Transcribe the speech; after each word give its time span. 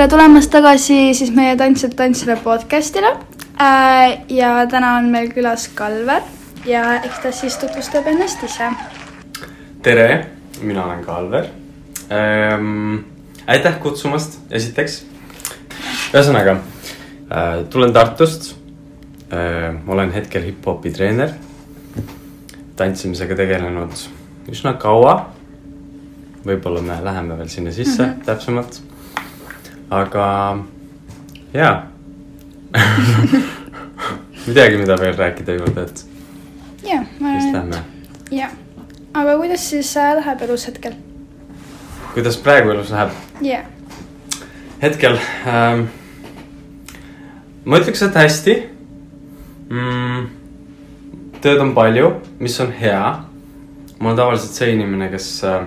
tere 0.00 0.08
tulemast 0.08 0.48
tagasi 0.48 0.94
siis 1.12 1.28
meie 1.36 1.52
Tantsijad 1.60 1.92
tantsijale 1.92 2.38
podcastile 2.40 3.10
äh,. 3.60 4.22
ja 4.32 4.64
täna 4.64 4.94
on 4.96 5.10
meil 5.12 5.26
külas 5.28 5.66
Kalver 5.76 6.22
ja 6.64 6.94
eks 7.02 7.18
ta 7.20 7.32
siis 7.36 7.58
tutvustab 7.60 8.08
ennast 8.08 8.40
ise. 8.46 8.70
tere, 9.82 10.06
mina 10.62 10.86
olen 10.86 11.04
Kalver 11.04 11.50
ähm,. 12.16 13.04
aitäh 13.46 13.76
kutsumast, 13.82 14.38
esiteks. 14.50 15.02
ühesõnaga 16.14 16.56
äh,, 16.56 17.66
tulen 17.68 17.92
Tartust 17.92 18.54
äh,. 19.28 19.74
olen 19.86 20.16
hetkel 20.16 20.48
hip-hopi 20.48 20.96
treener. 20.96 21.36
tantsimisega 22.76 23.36
tegelenud 23.36 24.06
üsna 24.48 24.78
kaua. 24.80 25.26
võib-olla 26.46 26.80
me 26.80 27.04
läheme 27.04 27.36
veel 27.36 27.52
sinna 27.52 27.72
sisse 27.72 28.02
mm 28.02 28.08
-hmm. 28.08 28.24
täpsemalt. 28.24 28.89
Aga 29.90 30.26
jaa 31.54 31.86
ei 34.46 34.54
teagi, 34.54 34.76
mida 34.78 34.96
veel 35.00 35.16
rääkida 35.18 35.56
juurde, 35.58 35.82
et 35.82 36.04
ma 37.20 37.34
vist 37.34 37.52
lähme. 37.52 37.76
et 37.76 38.32
ja, 38.38 38.50
aga 39.14 39.36
kuidas 39.36 39.70
siis 39.70 39.90
äh, 39.96 40.14
läheb 40.20 40.42
elus 40.46 40.66
hetkel? 40.70 40.94
kuidas 42.14 42.38
praegu 42.38 42.70
elus 42.70 42.92
läheb? 42.94 43.10
ja, 43.42 43.64
hetkel 44.82 45.18
ähm, 45.46 45.88
ma 47.64 47.82
ütleks, 47.82 48.02
et 48.06 48.14
hästi 48.14 48.56
mm,. 49.70 50.30
tööd 51.42 51.66
on 51.66 51.74
palju, 51.74 52.14
mis 52.38 52.60
on 52.62 52.72
hea. 52.78 53.02
ma 53.98 54.08
olen 54.08 54.22
tavaliselt 54.22 54.54
see 54.54 54.72
inimene, 54.78 55.10
kes 55.10 55.32
äh, 55.44 55.66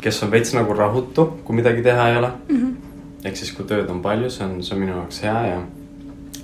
kes 0.00 0.22
on 0.22 0.30
veits 0.30 0.54
nagu 0.54 0.74
rahutu, 0.74 1.26
kui 1.44 1.56
midagi 1.56 1.82
teha 1.82 2.08
ei 2.08 2.16
ole 2.16 2.32
mm. 2.48 2.56
-hmm. 2.56 2.74
ehk 3.24 3.36
siis, 3.36 3.52
kui 3.52 3.64
tööd 3.64 3.90
on 3.90 4.02
palju, 4.02 4.30
see 4.30 4.46
on, 4.46 4.62
see 4.62 4.74
on 4.74 4.80
minu 4.80 4.96
jaoks 4.96 5.22
hea 5.22 5.46
ja 5.46 5.62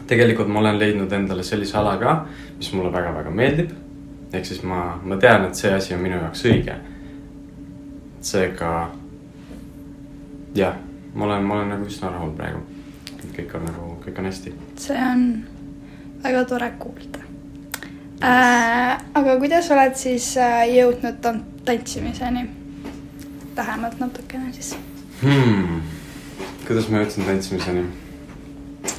tegelikult 0.07 0.49
ma 0.49 0.61
olen 0.61 0.79
leidnud 0.79 1.13
endale 1.13 1.43
sellise 1.43 1.77
ala 1.79 1.97
ka, 2.01 2.15
mis 2.57 2.73
mulle 2.73 2.93
väga-väga 2.93 3.31
meeldib. 3.31 3.71
ehk 4.33 4.47
siis 4.47 4.63
ma, 4.63 5.01
ma 5.03 5.17
tean, 5.17 5.45
et 5.45 5.55
see 5.55 5.73
asi 5.75 5.95
on 5.95 6.01
minu 6.01 6.17
jaoks 6.17 6.45
õige. 6.45 6.75
seega 8.21 8.91
jah, 10.55 10.75
ma 11.15 11.25
olen, 11.25 11.45
ma 11.45 11.55
olen 11.55 11.69
nagu 11.69 11.87
üsna 11.87 12.13
rahul 12.13 12.35
praegu. 12.37 12.61
kõik 13.37 13.55
on 13.55 13.65
nagu, 13.65 13.95
kõik 14.05 14.19
on 14.19 14.31
hästi. 14.31 14.55
see 14.77 15.01
on 15.13 15.25
väga 16.23 16.45
tore 16.45 16.71
kuulda 16.79 17.25
äh,. 18.23 18.99
aga 19.15 19.37
kuidas 19.39 19.71
oled 19.71 19.95
siis 19.95 20.37
äh, 20.37 20.63
jõudnud 20.75 21.21
tan- 21.21 21.45
tantsimiseni? 21.65 22.58
Lähemalt 23.59 24.01
natukene 24.01 24.53
siis. 24.53 24.75
hmm.. 25.23 25.81
kuidas 26.67 26.89
ma 26.91 27.03
jõudsin 27.03 27.27
tantsimiseni? 27.29 27.87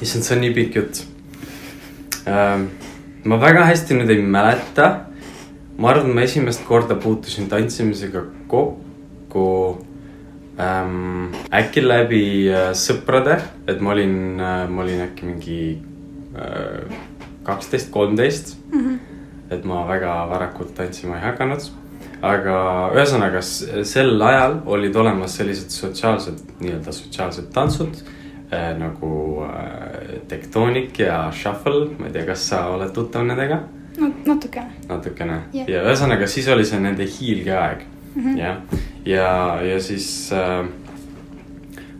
issand, 0.00 0.26
see 0.26 0.36
on 0.36 0.42
nii 0.44 0.54
pikk 0.56 0.80
jutt 0.80 1.04
ähm,. 2.28 2.70
ma 3.24 3.40
väga 3.40 3.66
hästi 3.68 3.98
nüüd 3.98 4.12
ei 4.14 4.22
mäleta. 4.22 4.88
ma 5.78 5.92
arvan, 5.94 6.14
ma 6.14 6.26
esimest 6.28 6.64
korda 6.68 6.96
puutusin 7.00 7.48
tantsimisega 7.48 8.24
kokku 8.48 9.46
ähm, 10.60 11.30
äkki 11.52 11.84
läbi 11.86 12.24
äh, 12.52 12.72
sõprade, 12.76 13.40
et 13.66 13.80
ma 13.80 13.94
olin 13.96 14.18
äh,, 14.40 14.66
ma 14.68 14.84
olin 14.84 15.06
äkki 15.08 15.30
mingi 15.30 15.60
kaksteist, 17.42 17.90
kolmteist. 17.90 18.56
et 19.50 19.64
ma 19.66 19.82
väga 19.88 20.12
varakult 20.30 20.74
tantsima 20.76 21.16
ei 21.18 21.24
hakanud. 21.24 21.64
Aga 22.22 22.56
ühesõnaga 22.94 23.42
sel 23.42 24.20
ajal 24.22 24.60
olid 24.66 24.96
olemas 24.96 25.36
sellised 25.38 25.72
sotsiaalsed, 25.72 26.40
nii-öelda 26.60 26.92
sotsiaalsed 26.92 27.50
tantsud 27.54 28.00
äh, 28.52 28.72
nagu 28.78 29.12
äh, 29.46 30.18
tektoonik 30.28 30.98
ja 31.00 31.22
shuffle, 31.32 31.88
ma 31.98 32.10
ei 32.10 32.16
tea, 32.16 32.26
kas 32.28 32.48
sa 32.52 32.66
oled 32.74 32.92
tuttav 32.96 33.24
nendega? 33.28 33.62
no 34.00 34.10
natukene. 34.26 34.70
natukene 34.88 35.40
Jah. 35.54 35.68
ja 35.68 35.82
ühesõnaga, 35.84 36.28
siis 36.30 36.48
oli 36.52 36.64
see 36.68 36.80
nende 36.80 37.06
hiilgeaeg 37.08 37.82
mm 38.14 38.22
-hmm. 38.22 38.38
jah, 38.38 38.56
ja, 39.04 39.30
ja 39.64 39.80
siis 39.80 40.32
äh,. 40.32 40.66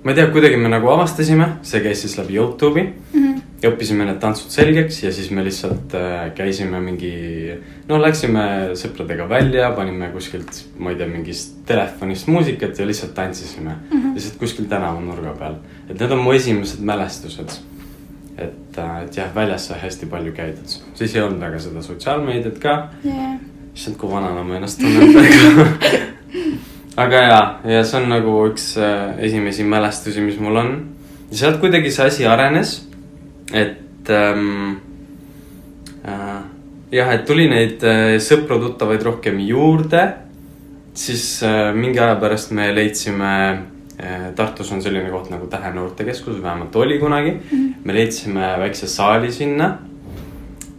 ma 0.04 0.10
ei 0.10 0.14
tea, 0.14 0.30
kuidagi 0.30 0.56
me 0.56 0.68
nagu 0.68 0.88
avastasime, 0.88 1.48
see 1.62 1.80
käis 1.80 2.00
siis 2.00 2.18
läbi 2.18 2.36
Youtube'i 2.36 2.84
mm. 2.84 3.24
-hmm. 3.24 3.40
Ja 3.62 3.70
õppisime 3.70 4.06
need 4.08 4.20
tantsud 4.22 4.52
selgeks 4.54 5.02
ja 5.02 5.12
siis 5.12 5.30
me 5.34 5.44
lihtsalt 5.44 5.94
äh, 5.98 6.30
käisime 6.36 6.80
mingi. 6.80 7.12
no 7.88 7.98
läksime 8.00 8.44
sõpradega 8.80 9.28
välja, 9.28 9.70
panime 9.76 10.10
kuskilt, 10.14 10.62
ma 10.78 10.94
ei 10.94 11.00
tea, 11.00 11.08
mingist 11.10 11.58
telefonist 11.68 12.30
muusikat 12.32 12.78
ja 12.78 12.86
lihtsalt 12.86 13.14
tantsisime 13.14 13.74
mm. 13.74 13.90
-hmm. 13.90 14.14
lihtsalt 14.14 14.38
kuskil 14.40 14.70
tänavanurga 14.70 15.34
peal, 15.38 15.60
et 15.88 15.98
need 15.98 16.16
on 16.16 16.24
mu 16.24 16.32
esimesed 16.32 16.80
mälestused 16.80 17.60
et, 18.40 18.78
et 18.78 19.16
jah, 19.16 19.30
väljas 19.34 19.68
sai 19.68 19.80
hästi 19.84 20.08
palju 20.10 20.32
käidud, 20.36 20.76
siis 20.94 21.14
ei 21.14 21.22
olnud 21.22 21.40
väga 21.42 21.60
seda 21.62 21.82
sotsiaalmeediat 21.84 22.58
ka 22.62 22.76
jah, 23.04 23.38
issand, 23.74 23.98
kui 24.00 24.10
vanana 24.10 24.44
ma 24.46 24.58
ennast 24.58 24.80
tunnen 24.80 25.12
praegu. 25.14 25.66
aga 27.00 27.24
ja, 27.24 27.40
ja 27.76 27.82
see 27.84 28.00
on 28.00 28.08
nagu 28.12 28.36
üks 28.48 28.72
äh, 28.80 29.18
esimesi 29.28 29.66
mälestusi, 29.66 30.24
mis 30.24 30.38
mul 30.40 30.62
on. 30.62 30.72
ja 31.30 31.42
sealt 31.44 31.60
kuidagi 31.62 31.92
see 31.94 32.06
asi 32.06 32.26
arenes, 32.26 32.78
et 33.52 34.10
ähm,. 34.10 34.76
Äh, 36.04 36.40
jah, 36.90 37.12
et 37.14 37.26
tuli 37.28 37.46
neid 37.50 37.82
äh, 37.86 38.16
sõpru-tuttavaid 38.22 39.04
rohkem 39.06 39.38
juurde. 39.44 40.14
siis 40.94 41.42
äh, 41.42 41.74
mingi 41.74 42.00
aja 42.00 42.16
pärast 42.18 42.50
me 42.50 42.72
leidsime 42.74 43.60
äh,, 44.00 44.32
Tartus 44.34 44.72
on 44.72 44.82
selline 44.82 45.10
koht 45.10 45.30
nagu 45.30 45.46
Tähe 45.46 45.70
noortekeskus, 45.74 46.42
vähemalt 46.42 46.76
oli 46.76 46.98
kunagi 46.98 47.30
mm. 47.30 47.40
-hmm. 47.50 47.74
me 47.84 47.94
leidsime 47.94 48.56
väikse 48.58 48.86
saali 48.86 49.32
sinna 49.32 49.78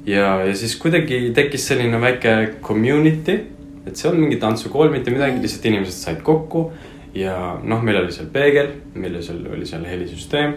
ja, 0.06 0.46
ja 0.46 0.56
siis 0.56 0.76
kuidagi 0.76 1.32
tekkis 1.36 1.68
selline 1.68 2.02
väike 2.02 2.54
community, 2.62 3.38
et 3.86 3.96
see 3.96 4.10
on 4.10 4.20
mingi 4.20 4.38
tantsukool, 4.42 4.90
mitte 4.90 5.12
midagi, 5.12 5.42
lihtsalt 5.42 5.66
inimesed 5.66 5.94
said 5.94 6.22
kokku 6.26 6.72
ja 7.14 7.60
noh, 7.64 7.82
meil 7.84 8.02
oli 8.04 8.12
seal 8.12 8.30
peegel, 8.34 8.72
meil 8.96 9.16
oli 9.16 9.24
seal, 9.24 9.42
oli 9.54 9.66
seal 9.66 9.86
helisüsteem. 9.86 10.56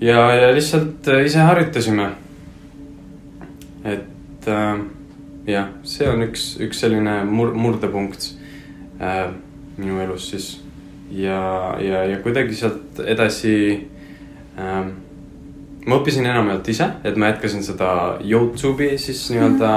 ja, 0.00 0.34
ja 0.34 0.52
lihtsalt 0.54 1.08
äh, 1.08 1.24
ise 1.26 1.38
harjutasime. 1.38 2.10
et 3.84 4.48
äh, 4.48 4.78
jah, 5.46 5.72
see 5.86 6.08
on 6.10 6.26
üks, 6.26 6.56
üks 6.60 6.80
selline 6.82 7.22
mur-, 7.24 7.54
murdepunkt 7.54 8.32
äh, 9.00 9.30
minu 9.76 10.00
elus 10.02 10.30
siis 10.30 10.52
ja, 11.10 11.76
ja, 11.80 12.04
ja 12.10 12.20
kuidagi 12.22 12.56
sealt 12.58 13.00
edasi 13.06 13.56
ähm, 14.58 14.94
ma 15.86 16.00
õppisin 16.00 16.26
enamjaolt 16.26 16.68
ise, 16.72 16.88
et 17.06 17.18
ma 17.18 17.30
jätkasin 17.30 17.62
seda 17.62 17.90
Youtube'i 18.24 18.96
siis 18.98 19.22
nii-öelda 19.30 19.72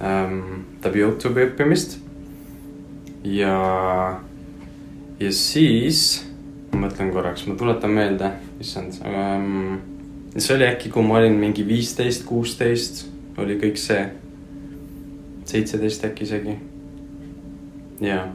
ähm, 0.00 0.38
läbi 0.84 1.04
Youtube'i 1.04 1.50
õppimist. 1.50 1.98
ja, 3.24 3.56
ja 5.20 5.32
siis 5.36 6.24
ma 6.72 6.86
mõtlen 6.86 7.12
korraks, 7.12 7.44
ma 7.50 7.58
tuletan 7.60 7.92
meelde, 7.92 8.32
issand 8.60 9.00
ähm,. 9.04 9.78
see 10.36 10.54
oli 10.56 10.66
äkki, 10.68 10.90
kui 10.90 11.02
ma 11.02 11.18
olin 11.18 11.38
mingi 11.40 11.64
viisteist, 11.66 12.24
kuusteist, 12.24 13.06
oli 13.38 13.56
kõik 13.58 13.80
see. 13.80 14.04
seitseteist 15.44 16.04
äkki 16.04 16.24
isegi. 16.28 16.56
ja, 18.00 18.28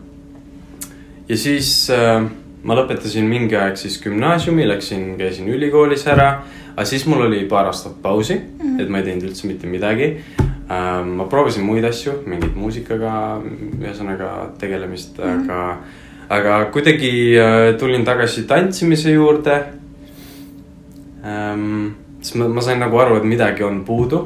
ja 1.30 1.38
siis 1.38 1.90
äh, 1.94 2.26
ma 2.64 2.78
lõpetasin 2.82 3.30
mingi 3.30 3.56
aeg 3.56 3.78
siis 3.78 4.02
gümnaasiumi, 4.04 4.68
läksin, 4.68 5.16
käisin 5.18 5.50
ülikoolis 5.54 6.08
ära 6.12 6.30
aga 6.76 6.86
siis 6.88 7.06
mul 7.08 7.26
oli 7.30 7.46
paar 7.50 7.70
aastat 7.72 8.02
pausi 8.02 8.36
mm, 8.36 8.60
-hmm. 8.60 8.82
et 8.82 8.90
ma 8.90 9.00
ei 9.00 9.08
teinud 9.08 9.30
üldse 9.30 9.48
mitte 9.48 9.68
midagi 9.68 10.10
ähm,. 10.70 11.16
ma 11.20 11.28
proovisin 11.32 11.64
muid 11.64 11.84
asju, 11.84 12.20
mingit 12.26 12.56
muusikaga, 12.56 13.42
ühesõnaga 13.80 14.32
tegelemist 14.60 15.18
mm, 15.18 15.24
-hmm. 15.24 15.44
aga, 15.50 15.78
aga 16.30 16.72
kuidagi 16.72 17.14
tulin 17.80 18.06
tagasi 18.06 18.44
tantsimise 18.44 19.12
juurde. 19.12 19.64
Siis 21.26 22.36
ma, 22.40 22.48
ma 22.54 22.62
sain 22.62 22.82
nagu 22.82 23.00
aru, 23.02 23.20
et 23.20 23.28
midagi 23.28 23.66
on 23.66 23.84
puudu. 23.88 24.22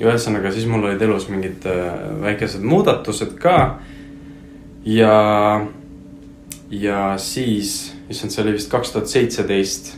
ja 0.00 0.08
ühesõnaga, 0.08 0.52
siis 0.52 0.66
mul 0.68 0.86
olid 0.88 1.02
elus 1.04 1.28
mingid 1.28 1.66
äh, 1.68 1.88
väikesed 2.22 2.64
muudatused 2.64 3.34
ka. 3.40 3.78
ja, 4.84 5.16
ja 6.70 7.00
siis, 7.18 7.94
issand, 8.08 8.32
see 8.32 8.44
oli 8.44 8.56
vist 8.56 8.70
kaks 8.72 8.94
tuhat 8.94 9.12
seitseteist, 9.12 9.94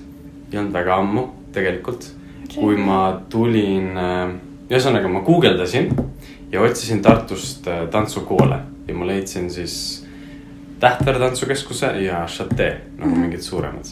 ei 0.52 0.58
olnud 0.58 0.74
väga 0.74 0.96
ammu 1.02 1.26
tegelikult, 1.52 2.08
kui 2.54 2.76
ma 2.76 3.20
tulin, 3.32 3.92
ühesõnaga 4.72 5.08
ma 5.08 5.20
guugeldasin 5.24 5.92
ja 6.52 6.60
otsisin 6.60 7.02
Tartust 7.02 7.68
äh, 7.68 7.88
tantsukoole 7.90 8.58
ja 8.88 8.94
ma 8.94 9.06
leidsin 9.06 9.50
siis 9.50 10.06
Tähtvere 10.80 11.18
tantsukeskuse 11.18 11.86
ja 12.02 12.26
Chate 12.26 12.80
nagu 12.98 13.10
mm 13.10 13.14
-hmm. 13.14 13.18
mingid 13.18 13.40
suuremad. 13.40 13.84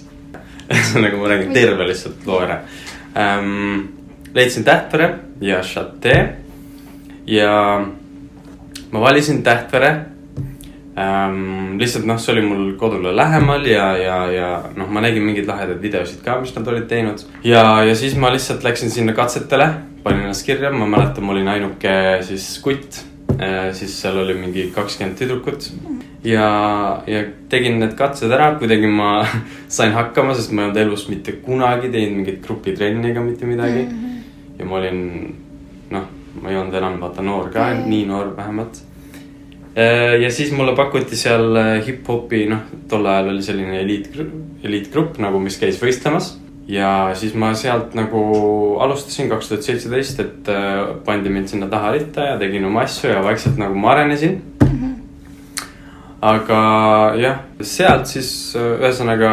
Ühesõnaga 0.71 1.19
ma 1.21 1.33
räägin 1.33 1.55
terve 1.55 1.89
lihtsalt 1.89 2.27
loo 2.27 2.43
ära 2.45 2.61
ähm,. 3.19 3.89
leidsin 4.35 4.65
Tähtvere 4.65 5.11
ja 5.41 5.61
Chate 5.67 6.17
ja 7.27 7.53
ma 8.91 9.01
valisin 9.01 9.43
Tähtvere 9.43 9.91
ähm,. 10.99 11.79
lihtsalt 11.81 12.07
noh, 12.07 12.19
see 12.21 12.35
oli 12.37 12.47
mul 12.47 12.73
kodule 12.79 13.15
lähemal 13.17 13.67
ja, 13.67 13.91
ja, 13.99 14.19
ja 14.33 14.51
noh, 14.77 14.91
ma 14.91 15.03
nägin 15.05 15.27
mingeid 15.27 15.49
lahedaid 15.51 15.83
videosid 15.83 16.25
ka, 16.25 16.41
mis 16.41 16.55
nad 16.57 16.69
olid 16.69 16.89
teinud. 16.91 17.25
ja, 17.45 17.65
ja 17.85 17.95
siis 17.97 18.17
ma 18.17 18.33
lihtsalt 18.33 18.67
läksin 18.67 18.91
sinna 18.91 19.17
katsetele, 19.17 19.71
panin 20.05 20.27
ennast 20.29 20.47
kirja, 20.47 20.73
ma 20.73 20.89
mäletan, 20.91 21.27
ma 21.27 21.35
olin 21.37 21.49
ainuke 21.57 21.95
siis 22.27 22.53
kutt. 22.63 23.07
siis 23.73 23.95
seal 24.03 24.19
oli 24.21 24.35
mingi 24.37 24.67
kakskümmend 24.75 25.17
tüdrukut 25.17 25.71
ja, 26.25 27.03
ja 27.07 27.23
tegin 27.49 27.79
need 27.81 27.95
katsed 27.99 28.33
ära, 28.33 28.53
kuidagi 28.61 28.89
ma 28.91 29.21
sain 29.77 29.95
hakkama, 29.97 30.35
sest 30.37 30.53
ma 30.53 30.65
ei 30.65 30.71
olnud 30.71 30.83
elus 30.85 31.07
mitte 31.13 31.39
kunagi 31.45 31.91
teinud 31.93 32.21
mingit 32.21 32.43
grupitrenni 32.45 33.13
ega 33.13 33.25
mitte 33.25 33.49
midagi 33.49 33.87
mm. 33.87 33.97
-hmm. 33.97 34.59
ja 34.59 34.69
ma 34.69 34.77
olin 34.77 35.01
noh, 35.91 36.07
ma 36.43 36.51
ei 36.53 36.61
olnud 36.61 36.77
enam 36.83 37.01
vaata 37.01 37.23
noor 37.23 37.51
ka 37.51 37.71
Jaa., 37.71 37.87
nii 37.87 38.05
noor 38.07 38.37
vähemalt. 38.37 38.83
ja 40.21 40.31
siis 40.31 40.53
mulle 40.53 40.75
pakuti 40.77 41.17
seal 41.17 41.57
äh, 41.57 41.87
hip-hopi, 41.87 42.47
noh, 42.51 42.67
tol 42.89 43.07
ajal 43.07 43.29
oli 43.33 43.43
selline 43.43 43.81
eliit, 43.81 44.11
eliitgrupp 44.65 45.19
nagu, 45.19 45.39
mis 45.39 45.59
käis 45.59 45.81
võistlemas. 45.83 46.37
ja 46.69 47.11
siis 47.15 47.35
ma 47.35 47.55
sealt 47.55 47.95
nagu 47.95 48.21
alustasin 48.81 49.29
kaks 49.29 49.49
tuhat 49.49 49.63
seitseteist, 49.63 50.21
et 50.21 50.49
äh, 50.49 50.85
pandi 51.05 51.31
mind 51.31 51.49
sinna 51.49 51.67
taha 51.67 51.93
ritta 51.93 52.33
ja 52.33 52.39
tegin 52.39 52.65
oma 52.65 52.83
asju 52.83 53.11
ja 53.11 53.25
vaikselt 53.25 53.57
nagu 53.63 53.75
ma 53.79 53.95
arenesin 53.95 54.43
aga 56.21 56.61
jah, 57.17 57.39
sealt 57.65 58.09
siis 58.11 58.31
äh, 58.59 58.77
ühesõnaga 58.81 59.33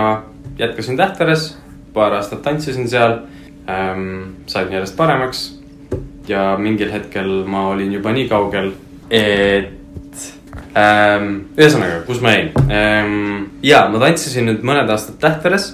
jätkasin 0.59 0.97
Tähteres, 0.97 1.51
paar 1.93 2.15
aastat 2.15 2.41
tantsisin 2.45 2.87
seal 2.89 3.19
ähm,. 3.67 4.37
sain 4.47 4.71
järjest 4.71 4.95
paremaks 4.97 5.41
ja 6.27 6.55
mingil 6.59 6.91
hetkel 6.91 7.43
ma 7.47 7.67
olin 7.73 7.91
juba 7.93 8.13
nii 8.15 8.27
kaugel, 8.29 8.71
et 9.11 10.23
ähm, 10.79 11.33
ühesõnaga, 11.57 12.01
kus 12.07 12.21
ma 12.23 12.35
jäin 12.37 12.53
ähm,. 12.71 13.51
ja 13.63 13.85
ma 13.91 13.99
tantsisin 14.05 14.47
nüüd 14.47 14.63
mõned 14.63 14.89
aastad 14.89 15.19
Tähteres. 15.19 15.73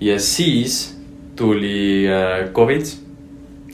ja 0.00 0.18
siis 0.22 0.96
tuli 1.36 2.06
äh, 2.06 2.52
Covid, 2.54 2.94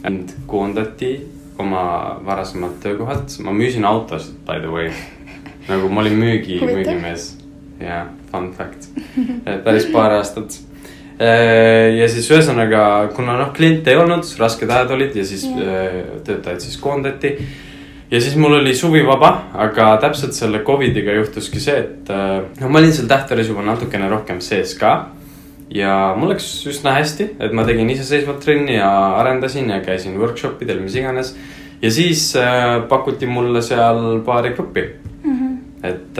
and 0.04 0.32
koondati 0.46 1.18
oma 1.58 2.16
varasemalt 2.24 2.80
töökohalt, 2.80 3.36
ma 3.44 3.52
müüsin 3.52 3.84
autosid 3.84 4.40
by 4.48 4.60
the 4.64 4.72
way 4.72 4.90
nagu 5.68 5.90
ma 5.90 6.04
olin 6.04 6.18
müügi, 6.20 6.60
müügimees. 6.62 7.34
jah, 7.80 8.06
fun 8.30 8.52
fact, 8.56 8.88
päris 9.64 9.88
paar 9.92 10.16
aastat. 10.20 10.58
ja 11.16 12.08
siis 12.12 12.28
ühesõnaga, 12.28 12.82
kuna 13.16 13.38
noh, 13.40 13.52
kliente 13.56 13.92
ei 13.92 14.00
olnud, 14.00 14.26
rasked 14.40 14.70
ajad 14.70 14.90
olid 14.98 15.16
ja 15.16 15.24
siis 15.24 15.46
Jah. 15.48 15.62
äh, 15.64 15.94
töötajaid 16.26 16.60
siis 16.60 16.76
koondati. 16.80 17.32
ja 18.10 18.20
siis 18.20 18.36
mul 18.36 18.58
oli 18.60 18.74
suvi 18.76 19.00
vaba, 19.06 19.32
aga 19.54 19.94
täpselt 20.02 20.36
selle 20.36 20.60
Covidiga 20.64 21.16
juhtuski 21.16 21.60
see, 21.60 21.78
et 21.80 22.10
äh, 22.12 22.42
no 22.60 22.68
ma 22.68 22.82
olin 22.82 22.92
seal 22.92 23.08
Tähteris 23.08 23.48
juba 23.48 23.64
natukene 23.64 24.10
rohkem 24.12 24.40
sees 24.44 24.76
ka 24.78 24.96
ja 25.72 26.14
mul 26.18 26.30
läks 26.34 26.46
üsna 26.70 26.94
hästi, 26.94 27.32
et 27.42 27.54
ma 27.56 27.64
tegin 27.66 27.90
iseseisvalt 27.90 28.44
trenni 28.44 28.76
ja 28.76 28.90
arendasin 29.18 29.72
ja 29.72 29.80
käisin 29.84 30.18
workshop 30.20 30.62
idel, 30.62 30.84
mis 30.84 30.94
iganes. 31.00 31.34
ja 31.82 31.90
siis 31.90 32.28
äh, 32.36 32.84
pakuti 32.88 33.26
mulle 33.26 33.62
seal 33.62 34.20
paari 34.24 34.52
gruppi 34.54 34.84
et, 35.82 36.18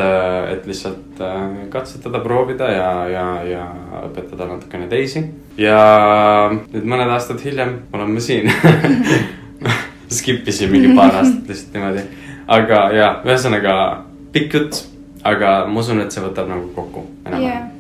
et 0.52 0.66
lihtsalt 0.66 1.20
äh, 1.20 1.44
katsetada, 1.72 2.20
proovida 2.24 2.68
ja, 2.70 2.90
ja, 3.08 3.26
ja 3.48 3.64
õpetada 4.08 4.48
natukene 4.50 4.88
teisi. 4.90 5.24
ja 5.58 5.78
nüüd 6.52 6.84
mõned 6.84 7.12
aastad 7.12 7.40
hiljem 7.44 7.78
oleme 7.92 8.20
siin. 8.20 8.50
Skip 10.16 10.46
isin 10.48 10.70
mingi 10.70 10.92
paar 10.96 11.16
aastat 11.20 11.48
lihtsalt 11.50 11.78
niimoodi, 11.78 12.04
aga 12.58 12.82
ja 12.94 13.08
ühesõnaga 13.26 13.78
pikk 14.34 14.58
jutt, 14.58 14.82
aga 15.26 15.56
ma 15.66 15.80
usun, 15.80 16.04
et 16.04 16.14
see 16.14 16.22
võtab 16.22 16.50
nagu 16.52 16.68
kokku 16.76 17.06
enam-vähem, 17.24 17.72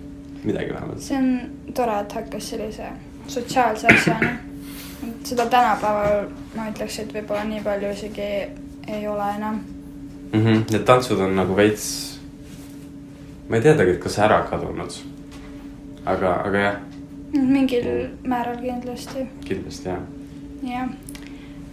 midagi 0.44 0.74
vähemalt. 0.74 1.04
see 1.04 1.20
on 1.20 1.30
tore, 1.76 2.00
et 2.02 2.18
hakkas 2.18 2.50
sellise 2.54 2.90
sotsiaalse 3.28 3.86
asjana. 3.92 4.34
seda 5.24 5.46
tänapäeval 5.46 6.28
ma 6.56 6.68
ütleks, 6.70 7.00
et 7.02 7.12
võib-olla 7.14 7.44
nii 7.46 7.62
palju 7.62 7.92
isegi 7.94 8.28
ei 8.88 9.08
ole 9.08 9.30
enam. 9.36 9.60
mm. 10.36 10.46
-hmm. 10.46 10.64
Need 10.72 10.84
tantsud 10.84 11.20
on 11.20 11.36
nagu 11.36 11.56
veits, 11.56 12.18
ma 13.48 13.56
ei 13.56 13.62
teadagi, 13.62 13.90
et 13.90 14.02
kas 14.02 14.18
ära 14.18 14.42
kadunud. 14.50 14.92
aga, 16.06 16.32
aga 16.46 16.58
jah, 16.58 16.76
mingil 17.32 17.86
määral 18.24 18.56
kindlasti 18.56 19.26
kindlasti 19.44 19.88
jah. 19.88 20.02
jah 20.62 20.88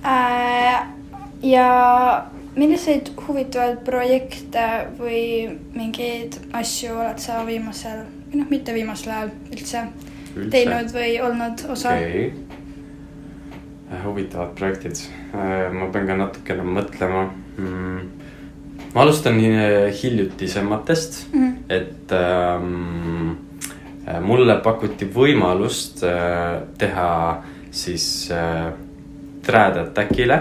äh,. 0.05 0.87
ja 1.43 1.67
milliseid 2.55 3.11
huvitavaid 3.27 3.83
projekte 3.85 4.65
või 4.97 5.59
mingeid 5.73 6.37
asju 6.53 6.95
oled 6.95 7.21
sa 7.21 7.43
viimasel 7.45 8.03
või 8.31 8.41
noh, 8.41 8.49
mitte 8.49 8.73
viimasel 8.73 9.13
ajal 9.13 9.31
üldse 9.51 9.85
teinud 10.53 10.91
või 10.93 11.15
olnud 11.21 11.63
osa 11.69 11.95
okay.. 11.97 12.31
huvitavad 14.03 14.53
projektid, 14.57 15.05
ma 15.33 15.89
pean 15.93 16.09
ka 16.09 16.17
natukene 16.17 16.65
mõtlema 16.65 17.27
mm.. 17.57 18.22
Ma 18.93 19.01
alustan 19.01 19.39
äh, 19.39 19.91
hiljutisematest 20.03 21.33
mm.? 21.33 21.53
et 21.69 22.11
ähm, 22.11 23.31
äh, 24.07 24.19
mulle 24.21 24.59
pakuti 24.63 25.07
võimalust 25.09 26.03
äh, 26.05 26.61
teha 26.77 27.43
siis 27.73 28.29
äh, 28.31 28.71
Trad 29.43 29.77
Attackile 29.77 30.37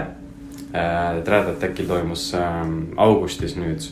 äh,. 0.73 1.21
Trad 1.25 1.49
Attackil 1.55 1.87
toimus 1.89 2.29
äh, 2.37 2.63
augustis 2.97 3.57
nüüd 3.57 3.83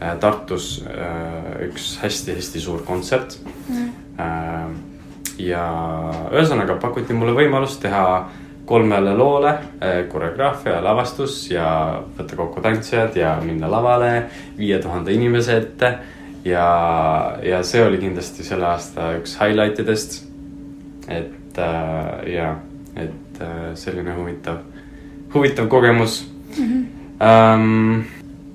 äh, 0.00 0.16
Tartus 0.20 0.82
äh, 0.88 1.68
üks 1.68 1.98
hästi-hästi 2.02 2.60
suur 2.64 2.84
kontsert 2.84 3.38
Mm. 3.68 3.88
äh,. 4.16 4.68
ja 5.38 5.62
ühesõnaga 6.32 6.78
pakuti 6.80 7.12
mulle 7.12 7.34
võimalust 7.36 7.82
teha 7.82 8.30
kolmele 8.68 9.14
loole 9.16 9.54
äh, 9.80 10.02
koreograafia, 10.12 10.82
lavastus 10.84 11.40
ja 11.50 11.68
võtta 12.18 12.36
kokku 12.36 12.62
tantsijad 12.64 13.16
ja 13.16 13.36
minna 13.44 13.70
lavale 13.70 14.12
viie 14.58 14.78
tuhande 14.82 15.14
inimese 15.16 15.56
ette 15.56 15.92
ja, 16.44 16.66
ja 17.42 17.62
see 17.64 17.82
oli 17.84 18.00
kindlasti 18.02 18.44
selle 18.46 18.68
aasta 18.68 19.14
üks 19.18 19.38
highlight 19.40 19.80
idest. 19.80 20.22
et 21.08 21.58
äh, 21.58 22.28
ja, 22.34 22.52
et 22.96 23.40
äh, 23.40 23.72
selline 23.74 24.14
huvitav, 24.18 24.62
huvitav 25.34 25.68
kogemus 25.68 26.22
mm. 26.58 26.64
-hmm. 26.64 26.86
Ähm, 27.18 28.04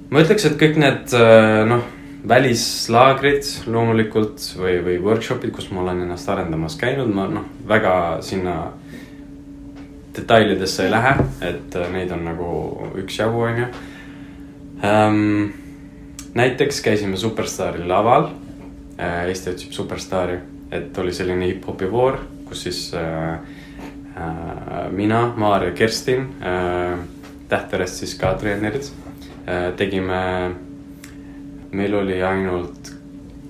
ma 0.10 0.22
ütleks, 0.24 0.46
et 0.48 0.54
kõik 0.56 0.78
need 0.80 1.12
äh, 1.20 1.66
noh, 1.68 1.82
välislaagrid 2.28 3.44
loomulikult 3.68 4.46
või, 4.56 4.78
või 4.86 4.96
workshop'id, 5.04 5.52
kus 5.52 5.68
ma 5.72 5.82
olen 5.82 6.06
ennast 6.06 6.30
arendamas 6.32 6.78
käinud, 6.80 7.12
ma 7.12 7.28
noh, 7.28 7.50
väga 7.68 8.22
sinna 8.24 8.72
detailidesse 10.15 10.86
ei 10.86 10.91
lähe, 10.91 11.15
et 11.41 11.75
äh, 11.75 11.89
neid 11.93 12.12
on 12.12 12.25
nagu 12.25 12.48
üksjagu, 13.01 13.41
onju 13.50 13.67
ähm,. 14.84 15.51
näiteks 16.34 16.82
käisime 16.82 17.17
Superstaari 17.17 17.88
laval 17.88 18.29
äh,, 18.98 19.27
Eesti 19.27 19.50
otsib 19.50 19.72
superstaari, 19.72 20.38
et 20.72 20.98
oli 20.98 21.13
selline 21.13 21.48
hip-hopi 21.48 21.91
voor, 21.91 22.17
kus 22.50 22.63
siis 22.63 22.93
äh, 22.93 23.34
äh, 23.34 24.91
mina, 24.91 25.34
Maar 25.38 25.63
ja 25.63 25.72
Kerstin 25.72 26.29
äh,, 26.41 27.00
Tähterest 27.50 27.96
siis 27.96 28.15
ka 28.15 28.34
treenerid 28.34 28.89
äh,, 29.48 29.74
tegime, 29.77 30.51
meil 31.72 31.96
oli 31.96 32.22
ainult 32.24 32.93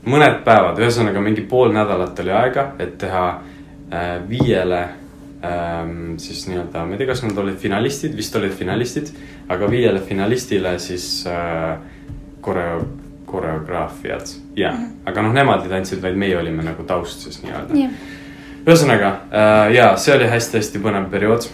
mõned 0.05 0.41
päevad, 0.43 0.79
ühesõnaga 0.79 1.21
mingi 1.23 1.41
pool 1.47 1.71
nädalat 1.75 2.19
oli 2.19 2.31
aega, 2.35 2.67
et 2.79 2.97
teha 2.99 3.23
äh, 3.33 4.17
viiele 4.29 5.02
ähm, 5.43 6.17
siis 6.17 6.45
nii-öelda, 6.47 6.85
ma 6.87 6.95
ei 6.95 7.01
tea, 7.01 7.09
kas 7.09 7.23
nad 7.25 7.37
olid 7.37 7.57
finalistid, 7.59 8.15
vist 8.17 8.35
olid 8.39 8.53
finalistid, 8.55 9.11
aga 9.51 9.69
viiele 9.71 10.01
finalistile 10.03 10.77
siis 10.79 11.07
äh, 11.27 11.77
koreo-, 12.41 12.85
koreograafiad, 13.27 14.35
jah, 14.59 14.77
aga 15.09 15.25
noh, 15.25 15.35
nemad 15.35 15.65
ei 15.65 15.73
tantsinud, 15.73 16.03
vaid 16.05 16.19
meie 16.19 16.37
olime 16.39 16.65
nagu 16.65 16.85
taust 16.87 17.25
siis 17.27 17.41
nii-öelda. 17.43 17.75
jah, 17.81 17.99
ühesõnaga 18.63 19.11
äh, 19.27 19.67
ja 19.75 19.91
see 19.99 20.15
oli 20.15 20.31
hästi-hästi 20.31 20.81
põnev 20.83 21.11
periood. 21.11 21.49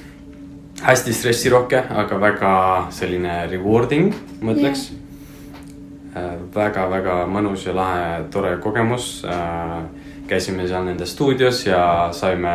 hästi 0.84 1.14
stressirohke, 1.14 1.84
aga 1.90 2.20
väga 2.22 2.52
selline 2.96 3.42
rewarding, 3.52 4.14
ma 4.42 4.54
ütleks 4.56 4.90
yeah.. 4.94 6.38
väga-väga 6.54 7.24
mõnus 7.30 7.66
ja 7.68 7.74
lahe, 7.76 8.06
tore 8.32 8.58
kogemus 8.62 9.26
äh,. 9.26 9.82
käisime 10.30 10.68
seal 10.68 10.86
nende 10.86 11.06
stuudios 11.10 11.66
ja 11.66 12.10
saime 12.14 12.54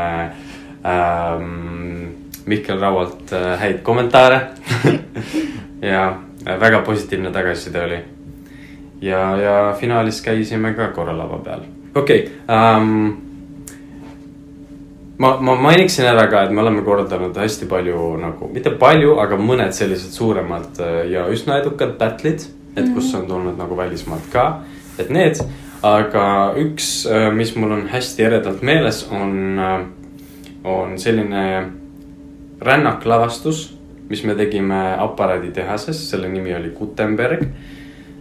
ähm, 0.86 2.14
Mihkel 2.46 2.80
Raualt 2.80 3.32
äh, 3.32 3.58
häid 3.60 3.82
kommentaare 3.82 4.40
ja 5.92 6.16
äh, 6.46 6.60
väga 6.60 6.82
positiivne 6.86 7.32
tagasiside 7.32 7.84
oli. 7.84 7.98
ja, 9.00 9.36
ja 9.36 9.76
finaalis 9.80 10.22
käisime 10.22 10.74
ka 10.74 10.88
korra 10.88 11.16
lava 11.18 11.38
peal, 11.38 11.60
okei 11.94 12.24
okay, 12.24 12.78
um, 12.80 13.16
ma, 15.18 15.36
ma 15.40 15.54
mainiksin 15.54 16.06
ära 16.08 16.26
ka, 16.30 16.42
et 16.44 16.52
me 16.52 16.60
oleme 16.62 16.82
korraldanud 16.82 17.36
hästi 17.36 17.66
palju 17.66 18.16
nagu, 18.20 18.50
mitte 18.52 18.70
palju, 18.70 19.16
aga 19.20 19.36
mõned 19.40 19.72
sellised 19.76 20.12
suuremad 20.16 20.80
äh, 20.80 21.00
ja 21.12 21.28
üsna 21.32 21.58
edukad 21.62 21.98
battle'id 22.00 22.48
et 22.76 22.94
kus 22.94 23.12
on 23.14 23.26
tulnud 23.28 23.58
nagu 23.58 23.76
välismaalt 23.76 24.30
ka, 24.32 24.46
et 24.98 25.10
need. 25.10 25.42
aga 25.84 26.54
üks, 26.56 27.04
mis 27.36 27.50
mul 27.60 27.74
on 27.76 27.82
hästi 27.92 28.24
eredalt 28.24 28.62
meeles, 28.64 29.02
on, 29.12 29.58
on 30.64 30.98
selline 30.98 31.44
rännaklavastus, 32.60 33.78
mis 34.08 34.24
me 34.24 34.34
tegime 34.34 34.96
aparaaditehases, 34.98 36.10
selle 36.10 36.28
nimi 36.28 36.54
oli 36.54 36.70
Gutenberg 36.78 37.46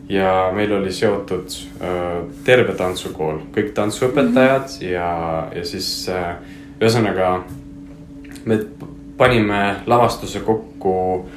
ja 0.10 0.52
meil 0.56 0.72
oli 0.74 0.92
seotud 0.92 1.48
äh, 1.82 2.24
terve 2.44 2.76
tantsukool, 2.78 3.40
kõik 3.56 3.74
tantsuõpetajad 3.74 4.68
mm 4.68 4.80
-hmm. 4.80 4.92
ja, 4.92 5.48
ja 5.56 5.66
siis 5.66 6.10
äh, 6.10 6.36
ühesõnaga 6.82 7.44
me 8.46 8.60
panime 9.18 9.76
lavastuse 9.86 10.40
kokku 10.40 11.30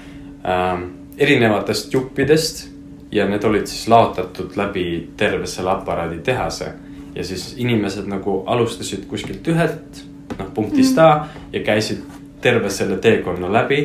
äh, 0.45 0.81
erinevatest 1.19 1.95
juppidest 1.95 2.67
ja 3.13 3.29
need 3.29 3.45
olid 3.45 3.67
siis 3.67 3.89
laotatud 3.89 4.57
läbi 4.57 5.11
terve 5.17 5.47
selle 5.47 5.71
aparaaditehase. 5.71 6.73
ja 7.15 7.25
siis 7.25 7.55
inimesed 7.57 8.07
nagu 8.07 8.43
alustasid 8.47 9.07
kuskilt 9.09 9.49
ühelt, 9.49 10.05
noh 10.39 10.51
punktist. 10.55 10.99
A 10.99 11.27
ja 11.53 11.63
käisid 11.65 12.03
terve 12.41 12.71
selle 12.71 12.99
teekonna 13.03 13.53
läbi 13.53 13.81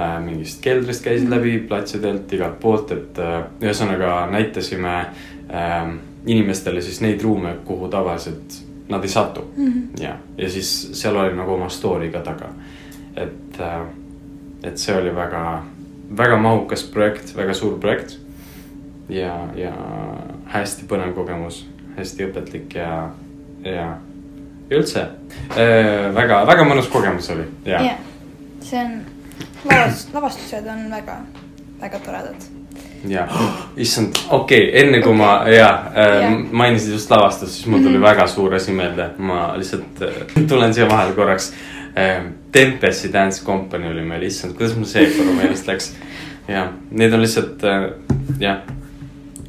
äh, 0.00 0.18
mingist 0.24 0.62
keldrist 0.62 1.04
käisid 1.04 1.30
läbi, 1.30 1.58
platsidelt, 1.68 2.32
igalt 2.32 2.60
poolt, 2.60 2.92
et 2.92 3.18
äh, 3.18 3.40
ühesõnaga 3.62 4.24
näitasime 4.30 4.94
äh, 5.00 5.80
inimestele 6.26 6.82
siis 6.82 7.00
neid 7.04 7.22
ruume, 7.22 7.56
kuhu 7.64 7.88
tavaliselt 7.92 8.60
nad 8.88 9.02
ei 9.02 9.08
satu 9.08 9.44
mm. 9.56 9.66
-hmm. 9.66 10.02
ja, 10.02 10.16
ja 10.38 10.50
siis 10.50 10.90
seal 10.92 11.16
oli 11.16 11.36
nagu 11.36 11.52
oma 11.52 11.68
story 11.68 12.10
ka 12.10 12.20
taga. 12.20 12.48
et 13.16 13.60
äh,, 13.60 13.86
et 14.64 14.78
see 14.78 14.96
oli 14.96 15.14
väga, 15.14 15.62
väga 16.16 16.36
mahukas 16.36 16.82
projekt, 16.82 17.36
väga 17.36 17.54
suur 17.54 17.78
projekt. 17.80 18.18
ja, 19.08 19.48
ja 19.56 19.72
hästi 20.44 20.86
põnev 20.88 21.12
kogemus, 21.14 21.66
hästi 21.96 22.24
õpetlik 22.24 22.74
ja, 22.74 23.10
ja 23.64 23.96
üldse 24.70 25.00
äh, 25.00 26.14
väga, 26.14 26.44
väga 26.48 26.66
mõnus 26.68 26.88
kogemus 26.92 27.30
oli, 27.34 27.44
ja 27.68 27.80
yeah.. 27.82 27.98
see 28.64 28.80
on 28.80 29.00
lavast-, 29.68 30.12
lavastused 30.14 30.68
on 30.70 30.86
väga, 30.90 31.18
väga 31.80 32.00
toredad. 32.04 32.46
ja 33.08 33.26
oh,, 33.30 33.58
issand, 33.76 34.16
okei 34.30 34.68
okay,, 34.68 34.80
enne 34.82 35.02
kui 35.02 35.12
okay. 35.12 35.18
ma 35.18 35.32
ja 35.52 35.68
äh, 35.92 36.16
yeah. 36.20 36.38
mainisid 36.52 36.96
just 36.96 37.10
lavastust, 37.10 37.52
siis 37.52 37.66
mul 37.66 37.82
tuli 37.82 37.98
mm 37.98 38.02
-hmm. 38.02 38.08
väga 38.08 38.26
suur 38.26 38.54
asi 38.54 38.72
meelde, 38.72 39.10
ma 39.18 39.52
lihtsalt 39.56 40.02
äh, 40.02 40.46
tulen 40.48 40.74
siia 40.74 40.88
vahele 40.88 41.14
korraks 41.14 41.52
äh,. 41.96 42.22
Tempesti 42.54 43.12
Dance 43.12 43.44
Company 43.44 43.90
oli 43.90 44.02
meil, 44.02 44.22
issand, 44.22 44.54
kuidas 44.54 44.76
mul 44.76 44.84
see 44.86 45.06
korra 45.10 45.32
meelest 45.32 45.66
läks. 45.66 45.94
ja, 46.48 46.68
neid 46.90 47.12
on 47.12 47.20
lihtsalt 47.20 47.64
äh, 47.64 47.90
jah, 48.40 48.56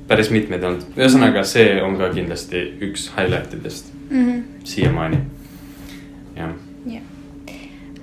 päris 0.08 0.30
mitmeid 0.30 0.64
olnud, 0.64 0.82
ühesõnaga, 0.98 1.44
see 1.44 1.82
on 1.82 1.98
ka 1.98 2.10
kindlasti 2.10 2.64
üks 2.82 3.12
highlight 3.18 3.54
idest 3.54 3.95
mm 4.10 4.26
-hmm. 4.26 4.44
siiamaani, 4.64 5.18
jah 6.36 6.54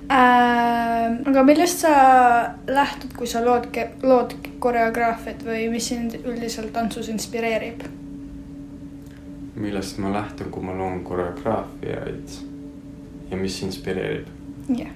äh,. 0.09 1.27
aga 1.29 1.43
millest 1.43 1.79
sa 1.79 1.93
lähtud, 2.67 3.13
kui 3.17 3.27
sa 3.27 3.45
lood, 3.45 3.67
lood 4.03 4.33
koreograafiat 4.59 5.43
või 5.45 5.67
mis 5.71 5.87
sind 5.87 6.17
üldiselt 6.23 6.73
tantsus 6.73 7.09
inspireerib? 7.09 7.83
millest 9.55 9.97
ma 10.01 10.13
lähtun, 10.13 10.49
kui 10.51 10.63
ma 10.65 10.73
loon 10.77 11.03
koreograafiaid 11.05 12.37
ja 13.31 13.37
mis 13.37 13.61
inspireerib? 13.63 14.27
jah 14.69 14.79
yeah. 14.79 14.91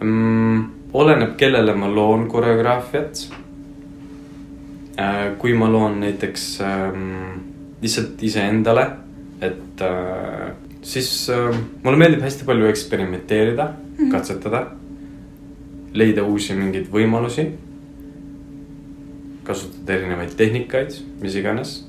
mm,. 0.00 0.64
oleneb, 0.92 1.36
kellele 1.36 1.74
ma 1.74 1.88
loon 1.94 2.28
koreograafiat 2.28 3.24
äh,. 4.98 5.32
kui 5.38 5.54
ma 5.54 5.70
loon 5.72 6.00
näiteks 6.00 6.60
ähm, 6.60 7.40
lihtsalt 7.82 8.22
iseendale, 8.22 8.86
et 9.46 9.82
äh, 9.84 10.52
siis 10.84 11.30
äh, 11.30 11.54
mulle 11.82 11.98
meeldib 11.98 12.22
hästi 12.22 12.44
palju 12.44 12.68
eksperimenteerida 12.68 13.64
mm, 13.64 13.96
-hmm. 13.98 14.10
katsetada. 14.12 14.66
leida 15.94 16.24
uusi 16.24 16.54
mingeid 16.54 16.88
võimalusi. 16.90 17.46
kasutada 19.44 19.92
erinevaid 19.92 20.30
tehnikaid, 20.36 20.94
mis 21.20 21.34
iganes. 21.34 21.84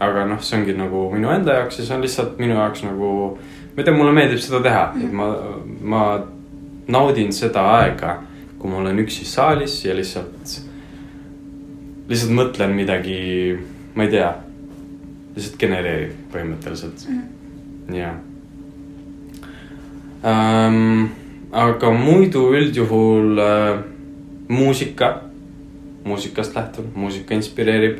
aga 0.00 0.24
noh, 0.26 0.40
see 0.42 0.58
ongi 0.58 0.72
nagu 0.74 1.10
minu 1.12 1.30
enda 1.30 1.54
jaoks 1.54 1.78
ja 1.78 1.84
see 1.84 1.94
on 1.94 2.02
lihtsalt 2.02 2.38
minu 2.38 2.54
jaoks 2.54 2.82
nagu, 2.82 3.38
ma 3.76 3.82
ei 3.82 3.84
tea, 3.84 3.94
mulle 3.94 4.12
meeldib 4.12 4.38
seda 4.38 4.60
teha 4.62 4.92
mm, 4.94 5.00
-hmm. 5.00 5.06
et 5.06 5.12
ma, 5.12 5.26
ma 5.82 6.22
naudin 6.88 7.32
seda 7.32 7.62
aega, 7.78 8.22
kui 8.58 8.70
ma 8.70 8.76
olen 8.76 8.98
üksi 8.98 9.24
saalis 9.24 9.84
ja 9.84 9.94
lihtsalt, 9.96 10.62
lihtsalt 12.08 12.32
mõtlen 12.32 12.74
midagi, 12.74 13.58
ma 13.94 14.02
ei 14.04 14.10
tea, 14.10 14.32
lihtsalt 15.36 15.58
genereerin 15.60 16.12
põhimõtteliselt 16.32 17.08
mm. 17.08 17.18
-hmm. 17.18 17.96
jah 17.96 18.14
ähm,. 20.24 21.10
aga 21.52 21.90
muidu 21.90 22.46
üldjuhul 22.56 23.38
äh, 23.38 23.78
muusika, 24.48 25.22
muusikast 26.04 26.56
lähtun, 26.56 26.92
muusika 26.94 27.34
inspireerib 27.34 27.98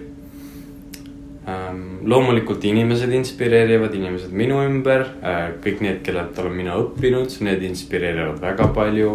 ähm,. 1.49 1.83
loomulikult 2.05 2.65
inimesed 2.65 3.13
inspireerivad, 3.13 3.95
inimesed 3.95 4.33
minu 4.33 4.61
ümber 4.65 5.07
äh,, 5.23 5.47
kõik 5.65 5.81
need, 5.81 6.03
kellelt 6.03 6.39
olen 6.39 6.53
mina 6.57 6.77
õppinud, 6.81 7.39
need 7.41 7.63
inspireerivad 7.63 8.41
väga 8.41 8.69
palju 8.77 9.15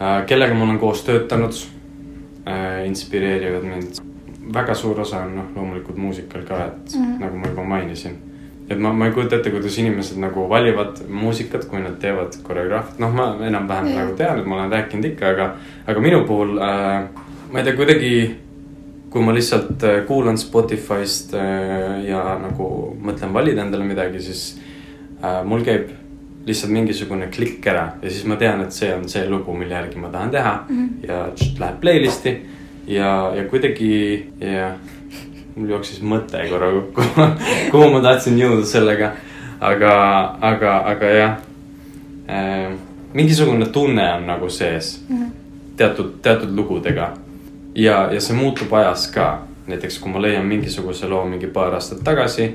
äh,. 0.00 0.26
kellega 0.26 0.54
ma 0.54 0.66
olen 0.66 0.82
koos 0.82 1.04
töötanud 1.06 1.54
äh,, 2.46 2.82
inspireerivad 2.86 3.70
mind 3.70 4.13
väga 4.52 4.74
suur 4.74 5.00
osa 5.00 5.22
on 5.24 5.36
noh, 5.36 5.50
loomulikult 5.56 5.96
muusikal 5.96 6.42
ka, 6.42 6.64
et 6.66 6.94
mm 6.94 7.04
-hmm. 7.04 7.20
nagu 7.20 7.36
ma 7.36 7.48
juba 7.48 7.64
mainisin 7.64 8.16
et 8.70 8.78
ma, 8.78 8.92
ma 8.92 9.06
ei 9.06 9.12
kujuta 9.12 9.36
ette, 9.36 9.50
kuidas 9.50 9.78
inimesed 9.78 10.18
nagu 10.18 10.48
valivad 10.48 11.00
muusikat, 11.08 11.64
kui 11.64 11.80
nad 11.80 11.98
teevad 12.00 12.36
koreograafiat, 12.42 12.98
noh, 12.98 13.12
ma 13.12 13.36
enam-vähem 13.46 13.86
yeah. 13.86 13.98
nagu 13.98 14.16
tean, 14.16 14.38
et 14.38 14.46
ma 14.46 14.54
olen 14.54 14.72
rääkinud 14.72 15.04
ikka, 15.04 15.28
aga, 15.28 15.50
aga 15.86 16.00
minu 16.00 16.24
puhul 16.24 16.58
äh, 16.58 17.04
ma 17.52 17.58
ei 17.58 17.64
tea, 17.64 17.76
kuidagi 17.76 18.14
kui 19.14 19.22
ma 19.22 19.34
lihtsalt 19.34 19.84
äh, 19.86 20.00
kuulan 20.08 20.38
Spotify'st 20.38 21.36
äh, 21.38 22.00
ja 22.08 22.22
nagu 22.42 22.66
mõtlen 22.98 23.34
valida 23.34 23.62
endale 23.62 23.86
midagi, 23.86 24.22
siis 24.24 24.56
äh, 25.22 25.44
mul 25.46 25.62
käib 25.66 25.92
lihtsalt 26.48 26.72
mingisugune 26.74 27.28
klikk 27.32 27.68
ära 27.70 27.84
ja 28.02 28.10
siis 28.10 28.24
ma 28.28 28.36
tean, 28.40 28.64
et 28.64 28.74
see 28.74 28.90
on 28.94 29.06
see 29.08 29.22
lugu, 29.30 29.54
mille 29.56 29.76
järgi 29.76 30.02
ma 30.02 30.10
tahan 30.12 30.32
teha 30.34 30.54
mm 30.68 30.80
-hmm. 30.80 31.06
ja 31.08 31.20
tšt, 31.34 31.60
läheb 31.62 31.78
playlist'i 31.80 32.34
ja, 32.86 33.32
ja 33.36 33.44
kuidagi 33.48 34.26
ja 34.40 34.74
mul 35.54 35.70
jooksis 35.70 36.02
mõte 36.02 36.42
korra 36.50 36.70
kokku 36.72 37.28
kuhu 37.72 37.90
ma 37.92 38.02
tahtsin 38.02 38.38
jõuda 38.38 38.66
sellega. 38.66 39.12
aga, 39.60 39.94
aga, 40.40 40.76
aga 40.92 41.14
jah 41.14 41.36
äh,, 42.28 42.74
mingisugune 43.14 43.66
tunne 43.72 44.06
on 44.16 44.26
nagu 44.26 44.50
sees 44.50 45.04
mm 45.08 45.16
-hmm. 45.16 45.30
teatud, 45.76 46.14
teatud 46.22 46.56
lugudega. 46.56 47.12
ja, 47.74 48.08
ja 48.12 48.20
see 48.20 48.36
muutub 48.36 48.72
ajas 48.72 49.08
ka. 49.08 49.42
näiteks 49.66 49.98
kui 49.98 50.12
ma 50.12 50.22
leian 50.22 50.46
mingisuguse 50.46 51.06
loo 51.06 51.24
mingi 51.24 51.46
paar 51.46 51.74
aastat 51.74 52.04
tagasi 52.04 52.54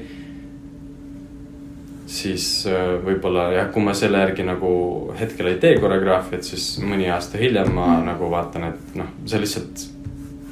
siis 2.06 2.68
äh, 2.68 3.06
võib-olla 3.06 3.52
jah, 3.52 3.72
kui 3.72 3.84
ma 3.84 3.94
selle 3.94 4.18
järgi 4.18 4.44
nagu 4.44 4.72
hetkel 5.20 5.48
ei 5.48 5.58
tee 5.58 5.80
koreograafiat, 5.80 6.44
siis 6.44 6.80
mõni 6.82 7.10
aasta 7.14 7.38
hiljem 7.38 7.72
ma 7.74 7.86
mm. 7.86 8.06
nagu 8.06 8.32
vaatan, 8.32 8.64
et 8.64 8.96
noh, 8.96 9.08
see 9.26 9.42
lihtsalt 9.42 9.99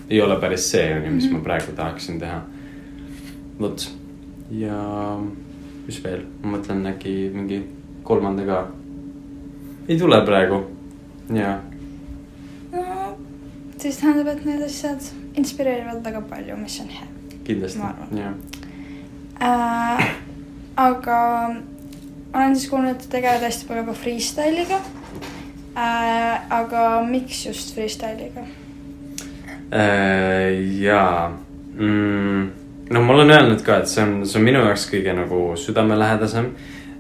ei 0.09 0.21
ole 0.21 0.39
päris 0.39 0.71
see, 0.71 0.85
on 0.95 1.05
ju, 1.05 1.11
mis 1.11 1.31
ma 1.31 1.39
praegu 1.43 1.73
tahaksin 1.75 2.19
teha. 2.19 2.41
vot, 3.59 3.87
ja 4.51 4.81
mis 5.87 5.99
veel, 6.03 6.25
ma 6.43 6.57
mõtlen 6.57 6.85
äkki 6.93 7.15
mingi 7.33 7.61
kolmanda 8.07 8.45
ka. 8.47 8.59
ei 9.87 9.97
tule 9.99 10.21
praegu, 10.25 10.61
ja. 11.35 11.57
no 12.71 12.83
siis 13.77 13.97
tähendab, 13.97 14.35
et 14.35 14.45
need 14.45 14.63
asjad 14.65 15.09
inspireerivad 15.35 16.03
väga 16.05 16.21
palju, 16.29 16.59
mis 16.61 16.79
on 16.83 16.93
hea. 16.99 17.09
kindlasti, 17.43 17.83
jah 18.21 18.33
äh,. 19.41 20.13
aga 20.77 21.17
olen 22.33 22.55
siis 22.55 22.69
kuulnud, 22.69 22.95
et 22.95 23.09
tegeled 23.09 23.43
hästi 23.43 23.67
palju 23.67 23.85
ka 23.89 23.97
freestyle'iga 23.97 24.79
äh,. 25.75 26.47
aga 26.61 27.03
miks 27.09 27.45
just 27.45 27.75
freestyle'iga? 27.75 28.45
Äh, 29.71 30.79
jaa 30.79 31.37
mm,, 31.75 32.49
no 32.89 33.01
ma 33.03 33.13
olen 33.13 33.31
öelnud 33.31 33.61
ka, 33.65 33.81
et 33.81 33.91
see 33.91 34.03
on, 34.03 34.21
see 34.23 34.39
on 34.39 34.45
minu 34.47 34.61
jaoks 34.63 34.85
kõige 34.87 35.15
nagu 35.17 35.41
südamelähedasem. 35.59 36.47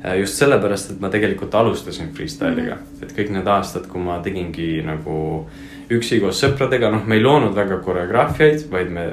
Äh, 0.03 0.17
just 0.19 0.41
sellepärast, 0.41 0.91
et 0.91 0.99
ma 1.01 1.09
tegelikult 1.13 1.55
alustasin 1.55 2.11
freestyle'iga 2.13 2.75
-hmm. 2.75 3.03
et 3.03 3.15
kõik 3.15 3.31
need 3.31 3.47
aastad, 3.47 3.87
kui 3.87 4.03
ma 4.03 4.19
tegingi 4.23 4.81
nagu 4.85 5.47
üksi 5.89 6.19
koos 6.19 6.43
sõpradega, 6.43 6.91
noh, 6.91 7.07
me 7.07 7.15
ei 7.15 7.23
loonud 7.23 7.55
väga 7.55 7.79
koreograafiaid, 7.79 8.67
vaid 8.71 8.91
me 8.91 9.07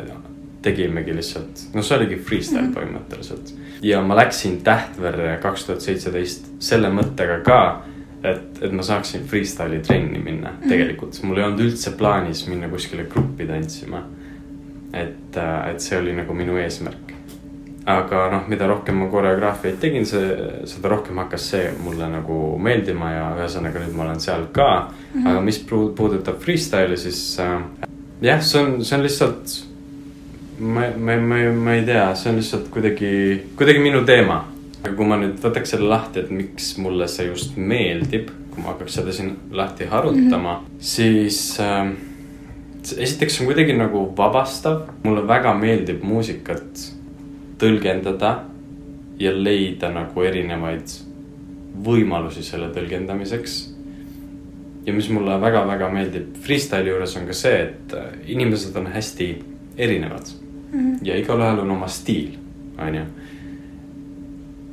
tegimegi 0.63 1.15
lihtsalt, 1.15 1.69
noh, 1.75 1.85
see 1.85 1.97
oligi 1.97 2.17
freestyle 2.17 2.67
-hmm. 2.67 2.75
põhimõtteliselt. 2.75 3.55
ja 3.83 4.03
ma 4.03 4.17
läksin 4.17 4.63
Tähtverre 4.63 5.39
kaks 5.43 5.65
tuhat 5.65 5.81
seitseteist 5.81 6.47
selle 6.59 6.89
mõttega 6.89 7.43
ka 7.45 7.83
et, 8.25 8.61
et 8.63 8.73
ma 8.73 8.85
saaksin 8.87 9.25
freestyle'i 9.29 9.83
trenni 9.85 10.21
minna 10.23 10.55
mm. 10.55 10.69
tegelikult, 10.69 11.19
mul 11.29 11.41
ei 11.41 11.47
olnud 11.47 11.65
üldse 11.67 11.95
plaanis 11.99 12.45
minna 12.49 12.71
kuskile 12.73 13.09
gruppi 13.11 13.47
tantsima. 13.49 14.05
et, 14.95 15.37
et 15.37 15.81
see 15.83 15.99
oli 15.99 16.15
nagu 16.15 16.35
minu 16.35 16.57
eesmärk. 16.63 17.13
aga 17.87 18.21
noh, 18.33 18.47
mida 18.49 18.67
rohkem 18.67 18.97
ma 19.03 19.11
koreograafiaid 19.13 19.77
tegin, 19.81 20.07
see, 20.09 20.31
seda 20.71 20.89
rohkem 20.89 21.19
hakkas 21.21 21.51
see 21.53 21.67
mulle 21.85 22.09
nagu 22.09 22.39
meeldima 22.59 23.11
ja 23.13 23.27
ühesõnaga 23.37 23.83
nüüd 23.83 23.99
ma 23.99 24.07
olen 24.09 24.21
seal 24.25 24.49
ka 24.53 24.71
mm. 24.81 25.21
-hmm. 25.21 25.29
aga 25.31 25.41
mis 25.41 25.61
puudutab 25.69 26.41
freestyle'i, 26.41 26.97
siis 26.97 27.39
äh, 27.41 27.61
jah, 28.23 28.43
see 28.43 28.63
on, 28.63 28.85
see 28.85 28.99
on 28.99 29.05
lihtsalt 29.05 29.61
ma, 30.59 30.89
ma, 30.97 31.17
ma, 31.17 31.51
ma 31.51 31.75
ei 31.75 31.85
tea, 31.85 32.15
see 32.15 32.31
on 32.31 32.37
lihtsalt 32.39 32.69
kuidagi, 32.73 33.13
kuidagi 33.59 33.83
minu 33.83 34.05
teema. 34.07 34.45
Aga 34.85 34.95
kui 34.97 35.07
ma 35.09 35.17
nüüd 35.17 35.39
võtaks 35.41 35.75
selle 35.75 35.89
lahti, 35.89 36.21
et 36.21 36.31
miks 36.31 36.75
mulle 36.79 37.09
see 37.09 37.31
just 37.31 37.57
meeldib, 37.57 38.29
kui 38.53 38.63
ma 38.63 38.75
hakkaks 38.75 38.99
seda 39.01 39.13
siin 39.17 39.37
lahti 39.51 39.89
harutama 39.89 40.59
mm, 40.61 40.67
-hmm. 40.67 40.81
siis 40.81 41.61
äh, 41.61 41.89
esiteks 42.99 43.41
on 43.41 43.47
kuidagi 43.47 43.73
nagu 43.73 44.13
vabastav, 44.17 44.83
mulle 45.03 45.29
väga 45.29 45.55
meeldib 45.55 46.03
muusikat 46.03 46.85
tõlgendada 47.59 48.35
ja 49.19 49.33
leida 49.33 49.91
nagu 49.95 50.23
erinevaid 50.23 50.99
võimalusi 51.85 52.43
selle 52.43 52.69
tõlgendamiseks. 52.75 53.75
ja 54.87 54.93
mis 54.93 55.09
mulle 55.09 55.41
väga-väga 55.41 55.89
meeldib 55.89 56.35
freestyle'i 56.45 56.91
juures 56.91 57.17
on 57.17 57.27
ka 57.27 57.33
see, 57.33 57.61
et 57.63 57.95
inimesed 58.27 58.77
on 58.77 58.87
hästi 58.87 59.29
erinevad 59.79 60.29
mm. 60.73 60.79
-hmm. 60.79 60.99
ja 61.03 61.17
igalühel 61.17 61.59
on 61.59 61.71
oma 61.71 61.89
stiil, 61.89 62.37
on 62.79 62.95
ju. 62.95 63.05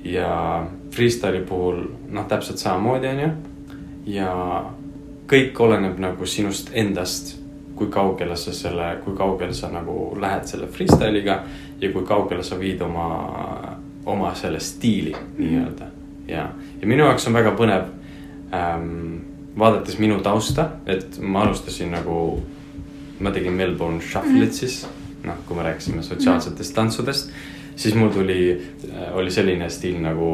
Ja 0.04 0.68
freestyle'i 0.92 1.44
puhul 1.46 1.84
noh, 2.10 2.26
täpselt 2.28 2.58
samamoodi, 2.58 3.08
on 3.08 3.20
ju. 3.20 3.30
ja 4.18 4.32
kõik 5.32 5.60
oleneb 5.64 6.00
nagu 6.02 6.26
sinust 6.26 6.72
endast, 6.74 7.38
kui 7.76 7.88
kaugele 7.90 8.36
sa 8.38 8.54
selle, 8.54 8.96
kui 9.06 9.16
kaugele 9.18 9.54
sa 9.54 9.72
nagu 9.72 10.12
lähed 10.20 10.46
selle 10.50 10.68
freestyle'iga 10.68 11.40
ja 11.82 11.92
kui 11.94 12.06
kaugele 12.06 12.44
sa 12.44 12.60
viid 12.60 12.82
oma, 12.82 13.08
oma 14.06 14.36
selle 14.36 14.60
stiili 14.60 15.16
nii-öelda. 15.38 15.90
ja, 16.28 16.50
ja 16.82 16.88
minu 16.88 17.06
jaoks 17.06 17.28
on 17.28 17.38
väga 17.38 17.54
põnev 17.58 17.88
ähm, 18.54 19.22
vaadates 19.58 20.00
minu 20.00 20.20
tausta, 20.24 20.70
et 20.86 21.20
ma 21.22 21.46
alustasin 21.46 21.92
nagu, 21.92 22.42
ma 23.20 23.32
tegin 23.32 23.54
Melbourne 23.54 24.02
Shuffle'it 24.02 24.54
siis 24.54 24.84
noh, 25.24 25.38
kui 25.48 25.58
me 25.58 25.64
rääkisime 25.64 26.04
sotsiaalsetest 26.04 26.76
tantsudest, 26.76 27.32
siis 27.76 27.96
mul 27.96 28.10
tuli, 28.14 28.52
äh, 28.90 29.16
oli 29.18 29.32
selline 29.32 29.70
stiil 29.70 30.00
nagu, 30.04 30.32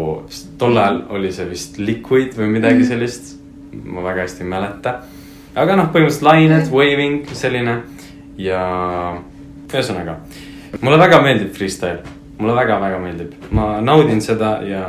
tol 0.58 0.78
ajal 0.78 1.04
oli 1.18 1.32
see 1.34 1.48
vist 1.50 1.78
liquid 1.82 2.36
või 2.38 2.52
midagi 2.58 2.82
mhm. 2.84 2.90
sellist. 2.92 3.36
ma 3.84 4.02
väga 4.02 4.24
hästi 4.24 4.44
ei 4.44 4.50
mäleta. 4.50 4.94
aga 5.56 5.76
noh, 5.76 5.90
põhimõtteliselt 5.94 6.28
lained, 6.28 6.70
waving, 6.72 7.26
selline 7.34 7.82
ja 8.38 8.62
ühesõnaga, 9.68 10.20
mulle 10.82 11.00
väga 11.00 11.22
meeldib 11.22 11.52
freestyle, 11.54 12.00
mulle 12.38 12.56
väga-väga 12.56 13.00
meeldib, 13.02 13.34
ma 13.52 13.78
naudin 13.82 14.22
seda 14.22 14.58
ja 14.66 14.86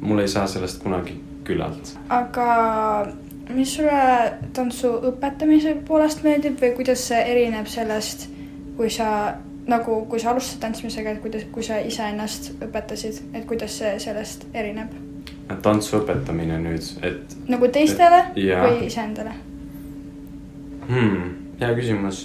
mul 0.00 0.20
ei 0.22 0.28
saa 0.28 0.46
sellest 0.46 0.82
kunagi 0.82 1.18
küllalt. 1.44 1.96
aga 2.08 3.08
mis 3.54 3.74
sulle 3.76 4.32
tantsu 4.56 4.92
õpetamise 5.10 5.74
poolest 5.86 6.22
meeldib 6.24 6.56
või 6.60 6.72
kuidas 6.78 7.08
see 7.08 7.20
erineb 7.32 7.66
sellest 7.68 8.28
kui 8.76 8.90
sa 8.90 9.34
nagu, 9.66 10.04
kui 10.10 10.20
sa 10.20 10.30
alustasid 10.30 10.60
tantsimisega, 10.60 11.14
et 11.14 11.22
kuidas, 11.22 11.46
kui 11.52 11.64
sa 11.64 11.78
iseennast 11.80 12.52
õpetasid, 12.64 13.20
et 13.34 13.46
kuidas 13.48 13.78
see 13.80 13.96
sellest 13.98 14.48
erineb? 14.54 14.92
tantsu 15.62 15.98
õpetamine 15.98 16.56
nüüd, 16.60 16.86
et. 17.04 17.34
nagu 17.52 17.68
teistele 17.72 18.20
et, 18.30 18.38
ja. 18.46 18.62
või 18.64 18.86
iseendale 18.86 19.34
hmm,? 20.88 21.34
hea 21.60 21.74
küsimus. 21.76 22.22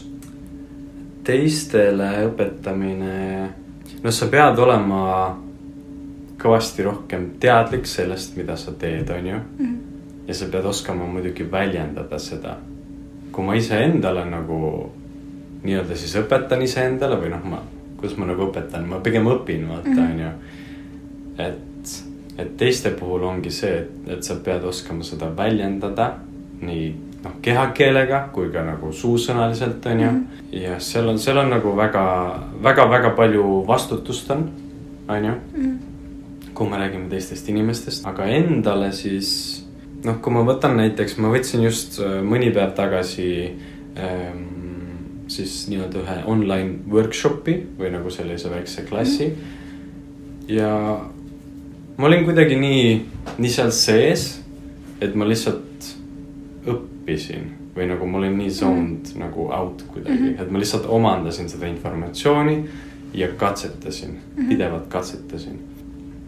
teistele 1.28 2.10
õpetamine, 2.30 3.50
no 4.04 4.14
sa 4.16 4.30
pead 4.32 4.60
olema 4.64 5.04
kõvasti 6.40 6.86
rohkem 6.88 7.28
teadlik 7.44 7.88
sellest, 7.88 8.38
mida 8.40 8.56
sa 8.58 8.72
teed, 8.72 9.10
on 9.12 9.28
ju 9.28 9.36
mm. 9.36 9.66
-hmm. 9.66 10.28
ja 10.28 10.34
sa 10.34 10.48
pead 10.52 10.66
oskama 10.66 11.06
muidugi 11.06 11.52
väljendada 11.52 12.20
seda. 12.20 12.58
kui 13.32 13.46
ma 13.46 13.56
iseendale 13.56 14.26
nagu 14.26 14.92
nii-öelda 15.64 15.98
siis 15.98 16.16
õpetan 16.22 16.62
iseendale 16.64 17.20
või 17.20 17.34
noh, 17.34 17.44
ma, 17.44 17.62
kuidas 18.00 18.18
ma 18.20 18.30
nagu 18.30 18.48
õpetan, 18.48 18.88
ma 18.88 19.02
pigem 19.04 19.28
õpin, 19.32 19.68
vaata, 19.70 19.90
mhm. 19.90 20.06
on 20.06 20.24
ju. 20.24 20.32
et, 21.48 21.94
et 22.40 22.56
teiste 22.58 22.94
puhul 22.96 23.28
ongi 23.28 23.52
see, 23.52 23.84
et, 23.84 24.10
et 24.16 24.24
sa 24.24 24.40
pead 24.44 24.64
oskama 24.64 25.04
seda 25.04 25.32
väljendada 25.36 26.14
nii 26.62 26.88
noh, 27.24 27.36
kehakeelega 27.44 28.22
kui 28.36 28.52
ka 28.54 28.64
nagu 28.64 28.92
suusõnaliselt, 28.96 29.86
on 29.92 30.04
ju. 30.04 30.12
Mhm. 30.12 30.64
ja 30.64 30.80
seal 30.80 31.08
on, 31.10 31.20
seal 31.20 31.38
on 31.38 31.54
nagu 31.54 31.76
väga, 31.78 32.04
väga, 32.64 32.90
väga 32.90 33.14
palju 33.18 33.64
vastutust 33.68 34.32
on, 34.32 34.50
on 35.08 35.26
ju. 35.26 35.36
Mhm. 35.54 35.78
kui 36.54 36.68
me 36.70 36.78
räägime 36.78 37.08
teistest 37.10 37.50
inimestest, 37.50 38.06
aga 38.06 38.26
endale 38.26 38.92
siis 38.92 39.64
noh, 40.04 40.18
kui 40.20 40.34
ma 40.34 40.44
võtan 40.44 40.76
näiteks, 40.76 41.18
ma 41.18 41.32
võtsin 41.32 41.64
just 41.64 42.02
äh, 42.04 42.20
mõni 42.24 42.52
päev 42.52 42.74
tagasi 42.76 43.30
ähm, 43.96 44.59
siis 45.40 45.62
nii-öelda 45.72 46.04
ühe 46.04 46.18
online 46.32 46.92
workshop'i 46.92 47.56
või 47.80 47.94
nagu 47.96 48.12
sellise 48.14 48.52
väikse 48.52 48.86
klassi 48.90 49.30
mm. 49.30 49.56
ja 50.56 50.74
ma 52.00 52.08
olin 52.08 52.26
kuidagi 52.28 52.60
nii, 52.60 52.84
nii 53.38 53.52
seal 53.52 53.72
sees, 53.76 54.30
et 55.04 55.16
ma 55.16 55.28
lihtsalt 55.28 55.90
õppisin 56.70 57.50
või 57.76 57.88
nagu 57.90 58.08
ma 58.08 58.20
olin 58.22 58.38
nii 58.40 58.54
zoned 58.54 59.14
mm 59.14 59.20
nagu 59.20 59.50
out 59.52 59.82
kuidagi 59.94 60.18
mm, 60.18 60.26
-hmm. 60.26 60.42
et 60.42 60.52
ma 60.52 60.60
lihtsalt 60.62 60.86
omandasin 60.88 61.50
seda 61.50 61.68
informatsiooni 61.68 62.58
ja 63.14 63.28
katsetasin 63.28 64.10
mm, 64.10 64.20
-hmm. 64.36 64.50
pidevalt 64.50 64.88
katsetasin. 64.90 65.60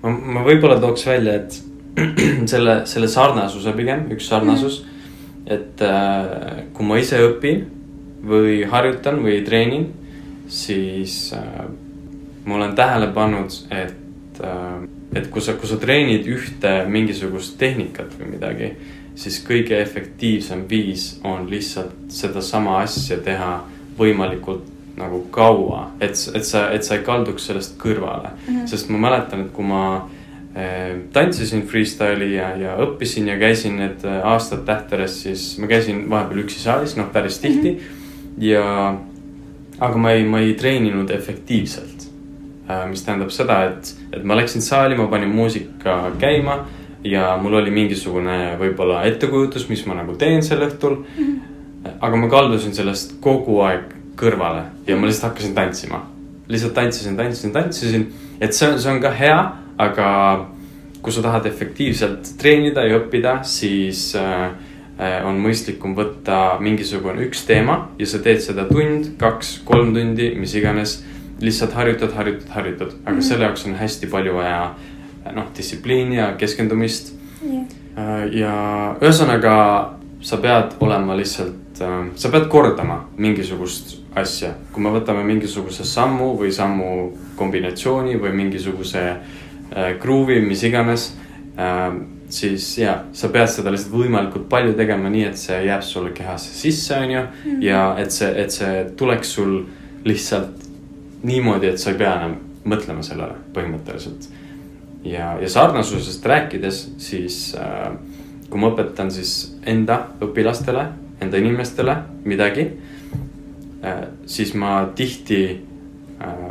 ma, 0.04 0.10
ma 0.10 0.44
võib-olla 0.44 0.80
tooks 0.80 1.06
välja, 1.08 1.34
et 1.36 1.64
selle, 2.52 2.82
selle 2.86 3.08
sarnasuse 3.08 3.72
pigem, 3.72 4.08
üks 4.12 4.28
sarnasus 4.28 4.82
mm, 4.84 4.88
-hmm. 4.88 5.54
et 5.54 5.82
äh, 5.82 6.64
kui 6.74 6.86
ma 6.86 6.98
ise 6.98 7.20
õpin 7.28 7.66
või 8.28 8.64
harjutan 8.70 9.22
või 9.24 9.42
treenin, 9.46 9.88
siis 10.48 11.34
äh, 11.34 11.66
ma 12.46 12.56
olen 12.56 12.76
tähele 12.76 13.12
pannud, 13.14 13.54
et 13.72 14.42
äh,, 14.44 14.90
et 15.16 15.28
kui 15.28 15.44
sa, 15.44 15.58
kui 15.60 15.68
sa 15.68 15.76
treenid 15.80 16.28
ühte 16.32 16.72
mingisugust 16.88 17.58
tehnikat 17.60 18.14
või 18.20 18.36
midagi, 18.38 18.72
siis 19.16 19.42
kõige 19.44 19.76
efektiivsem 19.82 20.64
viis 20.70 21.18
on 21.28 21.50
lihtsalt 21.52 22.08
sedasama 22.12 22.80
asja 22.80 23.20
teha 23.24 23.58
võimalikult 23.98 24.70
nagu 24.96 25.24
kaua, 25.34 25.90
et, 26.00 26.16
et 26.36 26.48
sa, 26.48 26.70
et 26.76 26.86
sa 26.88 26.98
ei 26.98 27.06
kalduks 27.06 27.48
sellest 27.50 27.78
kõrvale 27.82 28.32
mm. 28.32 28.48
-hmm. 28.48 28.68
sest 28.68 28.90
ma 28.90 29.00
mäletan, 29.08 29.46
et 29.46 29.54
kui 29.56 29.66
ma 29.66 29.84
äh, 30.56 31.00
tantsisin 31.14 31.64
freestyle'i 31.68 32.36
ja, 32.36 32.52
ja 32.58 32.76
õppisin 32.86 33.28
ja 33.28 33.40
käisin 33.40 33.80
need 33.80 34.06
äh, 34.06 34.20
aastad 34.28 34.66
Tähteres, 34.66 35.22
siis 35.24 35.58
ma 35.60 35.68
käisin 35.68 36.10
vahepeal 36.10 36.44
üksi 36.46 36.60
saalis, 36.60 36.96
noh, 36.96 37.12
päris 37.12 37.40
tihti 37.40 37.72
mm. 37.72 37.78
-hmm 37.78 38.01
ja, 38.38 38.98
aga 39.80 39.98
ma 39.98 40.14
ei, 40.16 40.26
ma 40.28 40.42
ei 40.44 40.54
treeninud 40.58 41.10
efektiivselt. 41.12 42.08
Äh, 42.70 42.86
mis 42.90 43.04
tähendab 43.06 43.34
seda, 43.34 43.64
et, 43.72 43.94
et 44.14 44.24
ma 44.24 44.38
läksin 44.40 44.64
saali, 44.64 44.98
ma 45.00 45.08
panin 45.12 45.34
muusika 45.34 46.14
käima 46.22 46.62
ja 47.04 47.34
mul 47.42 47.58
oli 47.58 47.74
mingisugune 47.74 48.56
võib-olla 48.60 49.02
ettekujutus, 49.10 49.66
mis 49.72 49.84
ma 49.90 49.98
nagu 49.98 50.16
teen 50.22 50.44
sel 50.46 50.62
õhtul 50.68 51.00
mm. 51.02 51.26
-hmm. 51.26 51.98
aga 52.00 52.18
ma 52.18 52.30
kaldusin 52.30 52.76
sellest 52.78 53.18
kogu 53.20 53.60
aeg 53.66 53.96
kõrvale 54.16 54.68
ja 54.88 54.96
ma 54.96 55.10
lihtsalt 55.10 55.32
hakkasin 55.32 55.56
tantsima. 55.58 56.06
lihtsalt 56.48 56.74
tantsisin, 56.74 57.18
tantsisin, 57.18 57.52
tantsisin, 57.52 58.08
et 58.42 58.54
see 58.54 58.70
on, 58.70 58.80
see 58.80 58.92
on 58.92 59.02
ka 59.02 59.12
hea, 59.12 59.38
aga 59.78 60.08
kui 61.02 61.14
sa 61.14 61.22
tahad 61.22 61.46
efektiivselt 61.46 62.36
treenida 62.38 62.84
ja 62.86 63.00
õppida, 63.00 63.40
siis 63.44 64.16
äh, 64.16 64.52
Äh, 64.52 64.71
on 65.00 65.40
mõistlikum 65.42 65.96
võtta 65.98 66.58
mingisugune 66.62 67.24
üks 67.26 67.46
teema 67.48 67.78
ja 67.98 68.06
sa 68.06 68.20
teed 68.22 68.42
seda 68.44 68.68
tund, 68.70 69.16
kaks, 69.18 69.62
kolm 69.66 69.96
tundi, 69.96 70.34
mis 70.38 70.54
iganes. 70.56 71.04
lihtsalt 71.42 71.74
harjutad, 71.74 72.12
harjutad, 72.14 72.50
harjutad, 72.54 72.88
aga 72.88 73.12
mm 73.12 73.18
-hmm. 73.18 73.22
selle 73.22 73.46
jaoks 73.46 73.66
on 73.66 73.76
hästi 73.76 74.08
palju 74.08 74.34
vaja 74.34 74.76
noh, 75.34 75.48
distsipliini 75.58 76.16
ja 76.16 76.34
keskendumist 76.38 77.14
yeah.. 77.42 77.66
ja 78.32 78.54
ühesõnaga, 79.02 79.54
sa 80.22 80.38
pead 80.38 80.76
olema 80.80 81.18
lihtsalt, 81.18 81.82
äh, 81.82 82.06
sa 82.16 82.30
pead 82.30 82.48
kordama 82.48 83.10
mingisugust 83.18 83.98
asja, 84.16 84.54
kui 84.74 84.84
me 84.84 84.90
võtame 84.90 85.24
mingisuguse 85.24 85.84
sammu 85.88 86.36
või 86.40 86.52
sammu 86.52 86.90
kombinatsiooni 87.36 88.18
või 88.22 88.34
mingisuguse 88.36 89.04
äh, 89.10 90.00
gruuvi, 90.00 90.42
mis 90.42 90.64
iganes 90.64 91.12
siis 92.32 92.66
ja, 92.78 92.96
sa 93.14 93.30
pead 93.34 93.50
seda 93.52 93.72
lihtsalt 93.74 93.94
võimalikult 93.94 94.48
palju 94.50 94.76
tegema, 94.78 95.10
nii 95.12 95.26
et 95.30 95.40
see 95.40 95.58
jääb 95.66 95.84
sulle 95.86 96.12
kehasse 96.16 96.54
sisse, 96.56 96.98
on 96.98 97.12
ju. 97.12 97.24
Mhm. 97.46 97.62
ja 97.66 97.82
et 98.02 98.12
see, 98.12 98.32
et 98.44 98.52
see 98.52 98.86
tuleks 98.98 99.34
sul 99.38 99.58
lihtsalt 100.06 100.68
niimoodi, 101.24 101.70
et 101.70 101.80
sa 101.80 101.92
ei 101.92 102.00
pea 102.00 102.14
enam 102.20 102.38
mõtlema 102.66 103.04
sellele 103.06 103.36
põhimõtteliselt. 103.54 104.30
ja, 105.04 105.36
ja 105.42 105.50
sarnasusest 105.50 106.26
rääkides, 106.26 106.82
siis 106.98 107.56
äh, 107.58 107.92
kui 108.50 108.60
ma 108.60 108.72
õpetan 108.74 109.12
siis 109.12 109.56
enda 109.66 110.08
õpilastele, 110.22 110.86
enda 111.22 111.38
inimestele 111.38 111.96
midagi 112.26 112.68
äh,, 113.84 114.08
siis 114.26 114.54
ma 114.54 114.90
tihti 114.96 115.42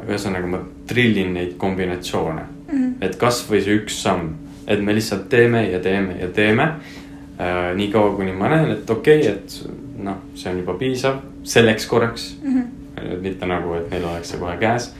ühesõnaga 0.09 0.51
ma 0.51 0.61
trillin 0.91 1.35
neid 1.35 1.57
kombinatsioone 1.59 2.43
mm. 2.43 2.77
-hmm. 2.77 2.95
et 3.01 3.17
kasvõi 3.17 3.63
see 3.65 3.77
üks 3.79 4.01
samm, 4.03 4.33
et 4.71 4.83
me 4.85 4.95
lihtsalt 4.95 5.29
teeme 5.29 5.65
ja 5.71 5.81
teeme 5.83 6.17
ja 6.21 6.29
teeme 6.29 6.63
äh,. 6.63 7.75
niikaua, 7.75 8.17
kuni 8.17 8.33
ma 8.33 8.49
näen, 8.49 8.71
et 8.71 8.91
okei 8.91 9.21
okay,, 9.21 9.33
et 9.33 9.71
noh, 9.99 10.21
see 10.35 10.53
on 10.53 10.61
juba 10.63 10.75
piisav 10.79 11.23
selleks 11.43 11.87
korraks 11.87 12.37
Mm 12.43 12.61
-hmm. 12.61 13.17
mitte 13.23 13.47
nagu, 13.47 13.75
et 13.75 13.91
neil 13.91 14.05
oleks 14.05 14.31
see 14.31 14.41
kohe 14.41 14.57
käes 14.57 14.93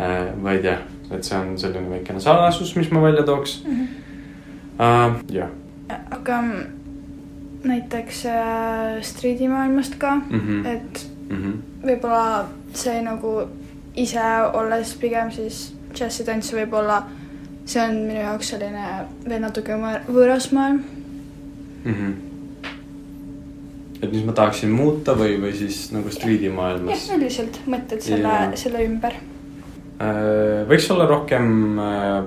äh,. 0.00 0.42
vaid 0.42 0.64
jah, 0.64 0.78
et 1.10 1.24
see 1.24 1.38
on 1.38 1.58
selline 1.58 1.90
väikene 1.90 2.20
salasus, 2.20 2.76
mis 2.76 2.90
ma 2.90 3.02
välja 3.02 3.22
tooks 3.22 3.64
Mm 3.66 3.76
-hmm. 3.76 3.86
äh,. 4.80 5.22
jah 5.32 5.48
aga 6.10 6.40
mm, 6.40 6.66
näiteks 7.64 8.26
äh, 8.26 9.02
striidimaailmast 9.02 9.94
ka 9.98 10.14
mm, 10.14 10.40
-hmm. 10.40 10.66
et 10.66 11.10
mm 11.30 11.36
-hmm. 11.36 11.86
võib-olla 11.86 12.44
see 12.72 13.02
nagu 13.02 13.48
ise 13.96 14.20
olles 14.52 14.94
pigem 14.94 15.30
siis 15.30 15.74
džässitants 15.94 16.52
võib-olla 16.52 17.02
see 17.64 17.80
on 17.82 17.96
minu 18.04 18.20
jaoks 18.20 18.52
selline 18.54 18.84
veel 19.24 19.42
natuke 19.44 19.76
võõ- 19.80 20.04
võõras 20.08 20.50
maailm. 20.52 20.82
mm. 21.84 21.94
-hmm. 21.94 22.14
et 24.02 24.12
mis 24.12 24.24
ma 24.24 24.32
tahaksin 24.32 24.70
muuta 24.70 25.16
või, 25.16 25.38
või 25.40 25.52
siis 25.56 25.90
nagu 25.92 26.10
striidimaailmas 26.10 27.08
jah, 27.08 27.18
üldiselt 27.18 27.60
mõtted 27.66 28.00
selle 28.04 28.28
yeah., 28.28 28.56
selle 28.56 28.84
ümber. 28.84 29.12
äh,. 30.00 30.64
võiks 30.68 30.90
olla 30.92 31.06
rohkem 31.08 31.78
äh, 31.78 32.24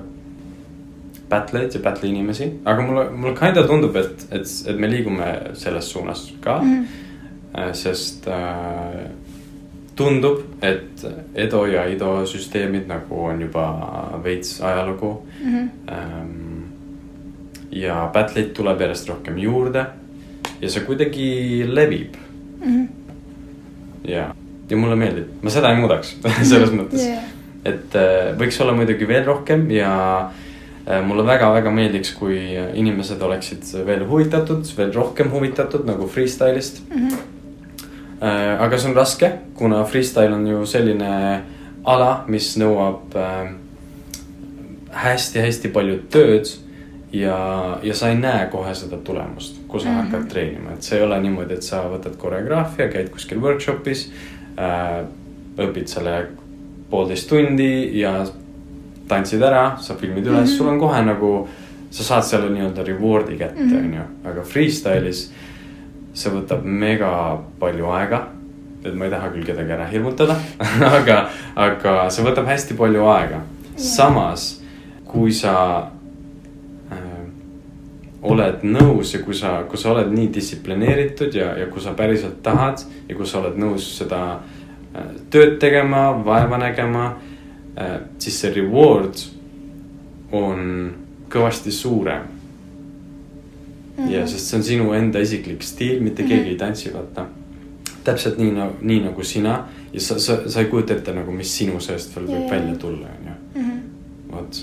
battle'id 1.30 1.76
ja 1.76 1.84
battle'i 1.84 2.10
inimesi, 2.10 2.52
aga 2.66 2.82
mulle, 2.82 3.10
mulle 3.12 3.36
kinda 3.38 3.64
tundub, 3.68 3.96
et, 3.96 4.28
et, 4.32 4.48
et 4.68 4.78
me 4.80 4.90
liigume 4.90 5.32
selles 5.54 5.92
suunas 5.92 6.34
ka 6.42 6.60
mm. 6.62 6.84
-hmm. 6.84 7.74
sest 7.74 8.28
äh, 8.28 9.06
tundub, 9.98 10.42
et 10.62 11.06
Edo 11.36 11.66
ja 11.70 11.86
Ido 11.90 12.12
süsteemid 12.30 12.88
nagu 12.90 13.24
on 13.30 13.42
juba 13.42 13.68
veits 14.24 14.62
ajalugu 14.62 15.24
Mm 15.44 15.70
-hmm. 15.88 16.64
ja 17.72 18.10
battle'id 18.14 18.54
tuleb 18.54 18.82
järjest 18.82 19.10
rohkem 19.10 19.38
juurde 19.38 19.86
ja 20.62 20.70
see 20.70 20.84
kuidagi 20.86 21.66
levib 21.68 22.16
Mm 22.66 22.76
-hmm. 22.76 22.88
ja, 24.10 24.36
ja 24.70 24.78
mulle 24.78 24.96
meeldib, 24.96 25.28
ma 25.42 25.50
seda 25.50 25.70
ei 25.70 25.78
muudaks 25.78 26.16
selles 26.50 26.72
mõttes 26.72 27.06
yeah.. 27.06 27.24
et 27.66 27.96
äh, 27.96 28.38
võiks 28.40 28.62
olla 28.62 28.74
muidugi 28.74 29.08
veel 29.08 29.26
rohkem 29.26 29.72
ja 29.72 30.32
äh, 30.90 31.06
mulle 31.06 31.26
väga-väga 31.26 31.72
meeldiks, 31.72 32.12
kui 32.14 32.40
inimesed 32.74 33.22
oleksid 33.22 33.86
veel 33.86 34.08
huvitatud, 34.10 34.66
veel 34.78 34.94
rohkem 34.94 35.32
huvitatud 35.32 35.86
nagu 35.86 36.08
freestyle'ist 36.08 36.82
mm. 36.90 37.08
-hmm. 37.08 37.37
äh,. 38.22 38.62
aga 38.62 38.78
see 38.78 38.90
on 38.90 38.96
raske, 38.96 39.32
kuna 39.56 39.84
freestyle 39.84 40.34
on 40.36 40.48
ju 40.48 40.66
selline 40.66 41.42
ala, 41.86 42.24
mis 42.28 42.58
nõuab 42.58 43.16
äh, 43.16 43.52
hästi-hästi 44.92 45.70
palju 45.74 46.00
tööd 46.12 46.50
ja, 47.14 47.38
ja 47.84 47.94
sa 47.96 48.10
ei 48.12 48.18
näe 48.20 48.48
kohe 48.52 48.74
seda 48.76 48.98
tulemust, 49.04 49.56
kui 49.68 49.80
sa 49.80 49.90
mm 49.90 49.94
Mhm. 49.96 50.02
-hmm. 50.02 50.12
hakkad 50.12 50.30
treenima, 50.32 50.72
et 50.74 50.84
see 50.84 50.98
ei 51.00 51.04
ole 51.06 51.20
niimoodi, 51.22 51.54
et 51.54 51.64
sa 51.64 51.84
võtad 51.84 52.16
koreograafia, 52.18 52.88
käid 52.88 53.10
kuskil 53.10 53.40
workshop'is 53.42 54.10
äh,. 54.58 55.06
õpid 55.58 55.86
selle 55.88 56.28
poolteist 56.90 57.30
tundi 57.30 58.00
ja 58.00 58.26
tantsid 59.08 59.42
ära, 59.42 59.78
sa 59.82 59.96
filmid 59.96 60.26
üles 60.26 60.32
mm, 60.32 60.36
Mhm. 60.36 60.44
-hmm. 60.44 60.58
sul 60.58 60.68
on 60.68 60.80
kohe 60.80 61.02
nagu, 61.02 61.48
sa 61.90 62.04
saad 62.04 62.24
selle 62.24 62.50
nii-öelda 62.50 62.84
reward'i 62.84 63.38
kätte, 63.38 63.64
Mhm. 63.64 63.76
onju, 63.86 64.02
aga 64.26 64.42
freestyle'is 64.42 65.30
see 66.18 66.34
võtab 66.34 66.66
mega 66.66 67.12
palju 67.62 67.92
aega. 67.94 68.28
et 68.86 68.94
ma 68.96 69.08
ei 69.08 69.12
taha 69.12 69.30
küll 69.34 69.44
kedagi 69.44 69.74
ära 69.74 69.86
hirmutada, 69.90 70.38
aga, 70.98 71.18
aga 71.60 71.96
see 72.14 72.24
võtab 72.24 72.48
hästi 72.48 72.78
palju 72.78 73.06
aega. 73.12 73.42
samas, 73.78 74.62
kui 75.06 75.34
sa 75.34 75.56
äh, 76.94 77.26
oled 78.22 78.64
nõus 78.64 79.14
ja 79.14 79.22
kui 79.26 79.36
sa, 79.38 79.60
kui 79.70 79.78
sa 79.82 79.92
oled 79.94 80.14
nii 80.14 80.30
distsiplineeritud 80.34 81.36
ja, 81.36 81.52
ja 81.60 81.68
kui 81.72 81.84
sa 81.84 81.94
päriselt 81.98 82.40
tahad 82.46 82.86
ja 83.10 83.18
kui 83.18 83.28
sa 83.28 83.42
oled 83.42 83.60
nõus 83.60 83.90
seda 83.98 84.22
äh, 84.38 85.12
tööd 85.34 85.60
tegema, 85.62 86.10
vaeva 86.26 86.62
nägema 86.62 87.10
äh,, 87.78 88.00
siis 88.18 88.40
see 88.42 88.56
reward 88.56 89.22
on 90.32 90.64
kõvasti 91.32 91.72
suurem 91.72 92.37
Mhm. 93.98 94.12
ja 94.12 94.28
sest 94.28 94.48
see 94.48 94.58
on 94.58 94.64
sinu 94.64 94.94
enda 94.94 95.20
isiklik 95.20 95.64
stiil, 95.64 96.02
mitte 96.02 96.24
Mhm. 96.24 96.30
keegi 96.30 96.50
ei 96.50 96.56
tantsi, 96.56 96.94
vaata. 96.94 97.26
täpselt 98.04 98.38
nii 98.38 98.52
nagu, 98.52 98.74
nii 98.82 99.02
nagu 99.04 99.24
sina 99.24 99.66
ja 99.94 100.00
sa, 100.00 100.20
sa, 100.20 100.50
sa 100.50 100.60
ei 100.60 100.66
kujuta 100.66 100.94
ette 100.94 101.12
nagu, 101.14 101.32
mis 101.32 101.58
sinu 101.58 101.80
seest 101.80 102.16
veel 102.16 102.28
võib 102.28 102.42
Jaa. 102.46 102.52
välja 102.52 102.76
tulla, 102.76 103.08
onju. 103.08 103.34
Mm 103.56 103.72
-hmm. 103.72 104.32
vot, 104.32 104.60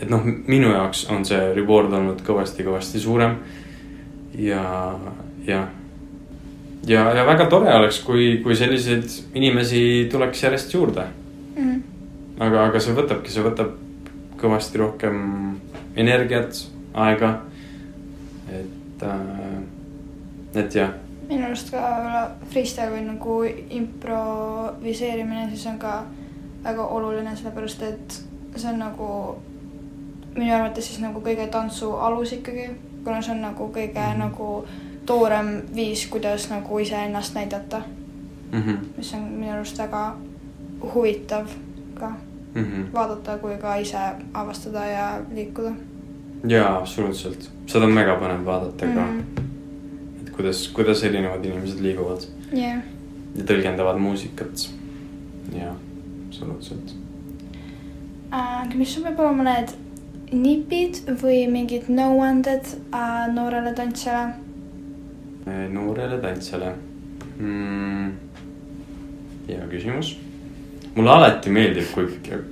et 0.00 0.10
noh, 0.10 0.24
minu 0.46 0.68
jaoks 0.72 1.06
on 1.10 1.24
see 1.24 1.54
reward 1.54 1.92
olnud 1.92 2.20
kõvasti-kõvasti 2.26 2.98
suurem. 3.00 3.36
ja, 4.38 4.98
ja, 5.46 5.68
ja, 6.86 7.14
ja 7.14 7.24
väga 7.26 7.46
tore 7.46 7.74
oleks, 7.74 7.98
kui, 8.00 8.40
kui 8.42 8.56
selliseid 8.56 9.04
inimesi 9.34 10.08
tuleks 10.10 10.42
järjest 10.42 10.74
juurde. 10.74 11.04
Mm 11.56 11.62
-hmm. 11.64 11.80
aga, 12.38 12.64
aga 12.64 12.80
see 12.80 12.94
võtabki, 12.94 13.28
see 13.28 13.42
võtab 13.42 13.70
kõvasti 14.36 14.78
rohkem 14.78 15.16
energiat, 15.96 16.66
aega. 16.94 17.40
Et 19.02 20.56
äh,, 20.56 20.64
et 20.64 20.74
jah, 20.74 20.92
minu 21.28 21.46
arust 21.46 21.70
ka 21.70 21.82
freestyle 22.50 22.90
või 22.90 23.04
nagu 23.06 23.36
improviseerimine, 23.78 25.48
siis 25.52 25.66
on 25.70 25.78
ka 25.78 26.02
väga 26.64 26.86
oluline, 26.96 27.36
sellepärast 27.36 27.82
et 27.86 28.20
see 28.56 28.70
on 28.72 28.80
nagu 28.82 29.10
minu 30.34 30.54
arvates 30.54 30.86
siis 30.90 31.00
nagu 31.02 31.22
kõige 31.24 31.46
tantsu 31.50 31.92
alus 31.96 32.34
ikkagi, 32.36 32.70
kuna 33.04 33.22
see 33.22 33.34
on 33.36 33.44
nagu 33.46 33.68
kõige 33.74 34.00
mm 34.00 34.12
-hmm. 34.12 34.18
nagu 34.18 34.66
toorem 35.06 35.62
viis, 35.74 36.06
kuidas 36.06 36.50
nagu 36.50 36.78
iseennast 36.78 37.34
näidata, 37.34 37.82
mm. 38.52 38.62
-hmm. 38.62 38.78
mis 38.96 39.14
on 39.14 39.22
minu 39.22 39.52
arust 39.52 39.78
väga 39.78 40.16
huvitav 40.94 41.46
ka 41.94 42.12
Mm 42.54 42.64
-hmm. 42.64 42.92
vaadata 42.92 43.38
kui 43.38 43.56
ka 43.56 43.76
ise 43.76 43.98
avastada 44.34 44.86
ja 44.86 45.20
liikuda 45.34 45.70
jaa, 46.48 46.78
absoluutselt, 46.78 47.50
seda 47.70 47.88
on 47.88 47.96
väga 47.96 48.16
põnev 48.20 48.44
vaadata 48.46 48.88
ka 48.94 49.04
mm, 49.06 49.44
et 50.22 50.32
kuidas, 50.36 50.64
kuidas 50.76 51.04
erinevad 51.04 51.44
inimesed 51.44 51.82
liiguvad. 51.84 52.26
Yeah. 52.52 52.82
ja 53.36 53.46
tõlgendavad 53.46 54.00
muusikat. 54.02 54.66
jaa, 55.54 55.74
absoluutselt. 56.28 56.94
aga 58.30 58.74
mis 58.74 58.96
on 58.98 59.08
võib-olla 59.08 59.36
mõned 59.42 59.74
nipid 60.30 61.02
või 61.22 61.44
mingid 61.50 61.90
nõuanded 61.90 62.74
äh, 62.94 63.26
noorele 63.34 63.74
tantsijale? 63.74 64.38
noorele 65.70 66.18
tantsijale 66.22 66.74
mm,. 67.38 68.10
hea 69.48 69.70
küsimus. 69.70 70.16
Mulle 70.94 71.10
alati 71.10 71.50
meeldib, 71.54 71.90
kui, 71.94 72.06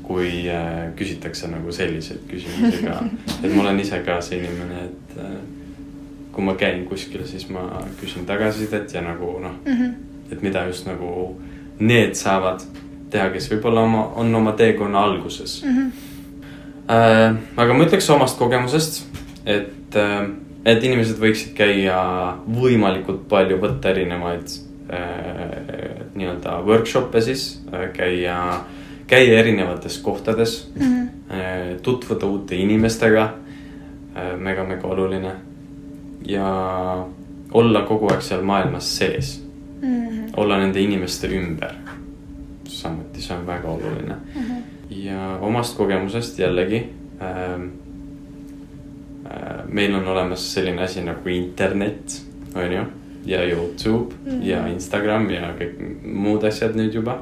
kui 0.06 0.32
äh, 0.52 0.88
küsitakse 0.98 1.50
nagu 1.50 1.72
selliseid 1.74 2.24
küsimusi 2.30 2.84
ka, 2.86 2.98
et 3.42 3.54
ma 3.54 3.64
olen 3.66 3.80
ise 3.82 4.00
ka 4.06 4.20
see 4.24 4.40
inimene, 4.42 4.84
et 4.88 5.20
äh, 5.22 5.38
kui 6.32 6.46
ma 6.46 6.54
käin 6.58 6.84
kuskil, 6.86 7.24
siis 7.26 7.48
ma 7.50 7.66
küsin 8.00 8.26
tagasisidet 8.28 8.94
ja 8.94 9.02
nagu 9.02 9.38
noh, 9.42 9.56
et 10.30 10.42
mida 10.44 10.66
just 10.68 10.86
nagu 10.86 11.32
need 11.80 12.14
saavad 12.18 12.62
teha, 13.10 13.30
kes 13.34 13.48
võib-olla 13.52 13.82
oma, 13.88 14.04
on 14.20 14.34
oma 14.34 14.52
teekonna 14.58 15.02
alguses. 15.08 15.62
Äh,. 16.88 17.34
aga 17.56 17.74
ma 17.74 17.84
ütleks 17.84 18.06
omast 18.14 18.38
kogemusest, 18.38 19.02
et 19.44 19.96
äh,, 19.98 20.28
et 20.68 20.84
inimesed 20.84 21.18
võiksid 21.20 21.54
käia 21.56 21.98
võimalikult 22.46 23.26
palju, 23.30 23.58
võtta 23.62 23.92
erinevaid 23.92 24.54
äh, 24.92 25.97
nii-öelda 26.14 26.60
workshop'e 26.66 27.20
siis 27.20 27.62
äh,, 27.72 27.88
käia, 27.92 28.60
käia 29.06 29.38
erinevates 29.40 29.98
kohtades 29.98 30.72
äh,, 30.80 31.76
tutvuda 31.82 32.26
uute 32.26 32.56
inimestega 32.56 33.24
äh,, 33.24 34.36
mega-mega 34.38 34.88
oluline. 34.88 35.32
Ja 36.26 36.48
olla 37.52 37.82
kogu 37.86 38.08
aeg 38.12 38.22
seal 38.22 38.42
maailmas 38.42 38.88
sees, 38.98 39.36
olla 40.36 40.58
nende 40.58 40.80
inimeste 40.80 41.28
ümber. 41.32 41.74
samuti 42.68 43.22
see 43.22 43.36
on 43.36 43.46
väga 43.46 43.68
oluline. 43.68 44.16
Ja 44.90 45.38
omast 45.40 45.76
kogemusest 45.76 46.38
jällegi 46.38 46.88
ähm,. 47.22 47.68
Äh, 49.30 49.64
meil 49.68 49.94
on 49.94 50.08
olemas 50.08 50.54
selline 50.54 50.82
asi 50.82 51.02
nagu 51.04 51.28
internet, 51.28 52.22
on 52.54 52.72
ju, 52.72 52.84
ja 53.28 53.44
Youtube 53.44 54.14
mm. 54.14 54.32
-hmm. 54.32 54.44
ja 54.46 54.66
Instagram 54.66 55.30
ja 55.30 55.52
kõik 55.58 55.78
muud 56.04 56.44
asjad 56.44 56.76
nüüd 56.76 56.94
juba. 56.94 57.18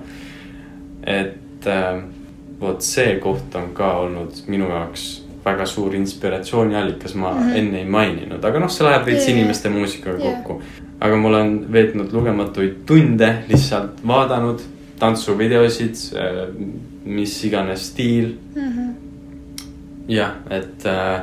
et 1.02 1.66
äh, 1.66 2.02
vot 2.60 2.82
see 2.82 3.18
koht 3.20 3.54
on 3.54 3.72
ka 3.74 3.92
olnud 3.98 4.32
minu 4.46 4.68
jaoks 4.70 5.26
väga 5.44 5.66
suur 5.66 5.94
inspiratsiooniallikas, 5.94 7.14
ma 7.14 7.32
mm. 7.32 7.38
-hmm. 7.38 7.56
enne 7.58 7.78
ei 7.78 7.84
maininud, 7.84 8.44
aga 8.44 8.58
noh, 8.58 8.70
see 8.70 8.86
läheb 8.86 9.06
veits 9.06 9.28
jaa. 9.28 9.36
inimeste 9.36 9.68
muusikaga 9.68 10.24
Jaa. 10.24 10.32
kokku. 10.32 10.62
aga 11.00 11.16
ma 11.16 11.28
olen 11.28 11.72
veetnud 11.72 12.12
lugematuid 12.12 12.74
tunde, 12.86 13.34
lihtsalt 13.48 14.06
vaadanud, 14.06 14.60
tantsuvideosid, 14.98 15.94
mis 17.04 17.44
iganes 17.44 17.88
stiil 17.88 18.34
Mhm. 18.54 18.90
jah, 20.08 20.30
et 20.50 20.86
äh, 20.86 21.20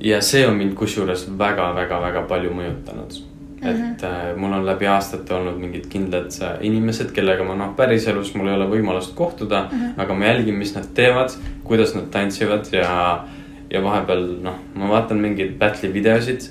ja 0.00 0.20
see 0.22 0.46
on 0.46 0.56
mind 0.56 0.74
kusjuures 0.74 1.26
väga-väga-väga 1.38 2.22
palju 2.28 2.54
mõjutanud. 2.54 3.29
Et 3.62 4.02
äh, 4.02 4.36
mul 4.36 4.52
on 4.52 4.64
läbi 4.66 4.86
aastate 4.88 5.34
olnud 5.36 5.58
mingid 5.60 5.84
kindlad 5.92 6.32
äh, 6.42 6.54
inimesed, 6.64 7.10
kellega 7.12 7.44
ma 7.44 7.56
noh, 7.58 7.74
päriselus 7.76 8.32
mul 8.34 8.48
ei 8.48 8.56
ole 8.56 8.68
võimalust 8.70 9.12
kohtuda 9.14 9.66
mm, 9.66 9.80
-hmm. 9.80 10.00
aga 10.00 10.14
ma 10.14 10.30
jälgin, 10.30 10.56
mis 10.56 10.74
nad 10.74 10.88
teevad, 10.94 11.34
kuidas 11.64 11.94
nad 11.94 12.08
tantsivad 12.10 12.72
ja, 12.72 13.24
ja 13.70 13.82
vahepeal 13.84 14.24
noh, 14.42 14.56
ma 14.74 14.88
vaatan 14.88 15.20
mingeid 15.20 15.58
battle'i 15.58 15.92
videosid. 15.92 16.48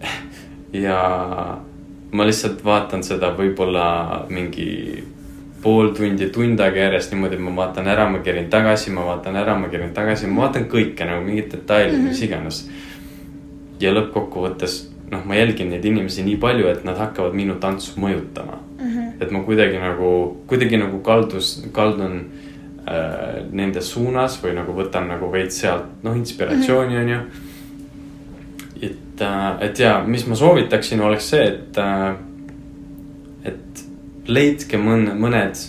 ja 0.86 1.00
ma 2.12 2.26
lihtsalt 2.26 2.64
vaatan 2.64 3.02
seda 3.02 3.34
võib-olla 3.34 4.26
mingi 4.28 5.04
pool 5.62 5.90
tundi, 5.96 6.28
tund 6.30 6.60
aega 6.60 6.78
järjest 6.78 7.12
niimoodi, 7.12 7.36
ma 7.42 7.56
vaatan 7.56 7.86
ära, 7.88 8.08
ma 8.08 8.18
kerin 8.18 8.50
tagasi, 8.50 8.90
ma 8.90 9.04
vaatan 9.04 9.36
ära, 9.36 9.58
ma 9.58 9.68
kerin 9.68 9.94
tagasi, 9.96 10.26
ma 10.26 10.44
vaatan 10.46 10.68
kõike 10.70 11.06
nagu 11.08 11.24
mingeid 11.24 11.50
detaile 11.52 11.92
mm, 11.92 11.98
-hmm. 11.98 12.08
mis 12.08 12.22
iganes. 12.22 12.70
ja 13.80 13.90
lõppkokkuvõttes 13.90 14.93
noh, 15.14 15.22
ma 15.26 15.38
jälgin 15.38 15.70
neid 15.72 15.84
inimesi 15.86 16.24
nii 16.26 16.36
palju, 16.42 16.68
et 16.70 16.84
nad 16.86 16.98
hakkavad 17.00 17.36
minu 17.38 17.56
tantsu 17.62 18.00
mõjutama 18.00 18.58
mm. 18.58 18.90
-hmm. 18.90 19.22
et 19.22 19.30
ma 19.30 19.44
kuidagi 19.46 19.80
nagu, 19.80 20.10
kuidagi 20.50 20.80
nagu 20.82 21.00
kaldus, 21.06 21.54
kaldun 21.72 22.20
äh, 22.88 23.40
nende 23.52 23.80
suunas 23.80 24.38
või 24.42 24.54
nagu 24.58 24.76
võtan 24.76 25.08
nagu 25.08 25.32
veits 25.32 25.60
sealt 25.64 26.02
noh, 26.02 26.16
inspiratsiooni 26.16 26.98
on 26.98 27.08
ju. 27.08 27.20
et, 28.82 29.26
et 29.60 29.78
ja 29.78 29.96
mis 30.06 30.26
ma 30.26 30.36
soovitaksin, 30.36 31.00
oleks 31.00 31.30
see, 31.30 31.44
et 31.48 31.78
äh, 31.78 32.14
et 33.44 33.84
leidke 34.28 34.78
mõne, 34.80 35.14
mõned, 35.20 35.60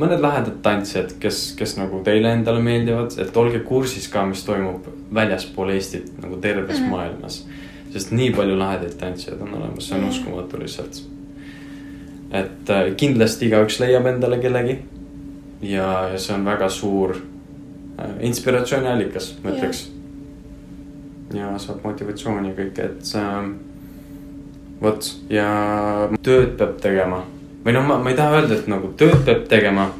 mõned 0.00 0.22
lahedad 0.24 0.56
tantsijad, 0.64 1.14
kes, 1.20 1.52
kes 1.58 1.76
nagu 1.78 2.00
teile 2.06 2.32
endale 2.34 2.62
meeldivad, 2.64 3.14
et 3.20 3.36
olge 3.36 3.60
kursis 3.66 4.08
ka, 4.12 4.24
mis 4.28 4.44
toimub 4.46 4.88
väljaspool 5.14 5.74
Eestit 5.74 6.10
nagu 6.22 6.40
terves 6.40 6.80
mm 6.80 6.84
-hmm. 6.84 6.90
maailmas. 6.90 7.44
Sest 7.94 8.10
nii 8.10 8.32
palju 8.34 8.56
lahedaid 8.58 8.96
tantsijaid 8.98 9.42
on 9.42 9.54
olemas, 9.54 9.88
see 9.88 9.98
on 9.98 10.08
uskumatu 10.08 10.58
lihtsalt. 10.58 11.02
et 12.34 12.70
äh, 12.70 12.88
kindlasti 12.98 13.46
igaüks 13.46 13.78
leiab 13.80 14.06
endale 14.10 14.38
kellegi. 14.42 14.78
ja, 15.62 16.08
ja 16.12 16.18
see 16.18 16.34
on 16.34 16.44
väga 16.44 16.68
suur 16.68 17.14
äh, 17.14 18.16
inspiratsiooniallikas, 18.20 19.36
ma 19.44 19.54
ütleks. 19.54 19.86
ja 21.34 21.54
saab 21.58 21.86
motivatsiooni 21.86 22.50
ja 22.50 22.58
kõike, 22.58 22.90
et 22.90 23.14
äh, 23.20 23.54
vot 24.82 25.14
ja 25.30 25.48
tööd 26.22 26.58
peab 26.58 26.80
tegema 26.82 27.22
või 27.64 27.72
noh, 27.72 27.86
ma, 27.86 27.98
ma 28.02 28.10
ei 28.10 28.18
taha 28.18 28.40
öelda, 28.40 28.58
et 28.58 28.68
nagu 28.68 28.90
tööd 28.98 29.22
peab 29.24 29.46
tegema. 29.48 29.90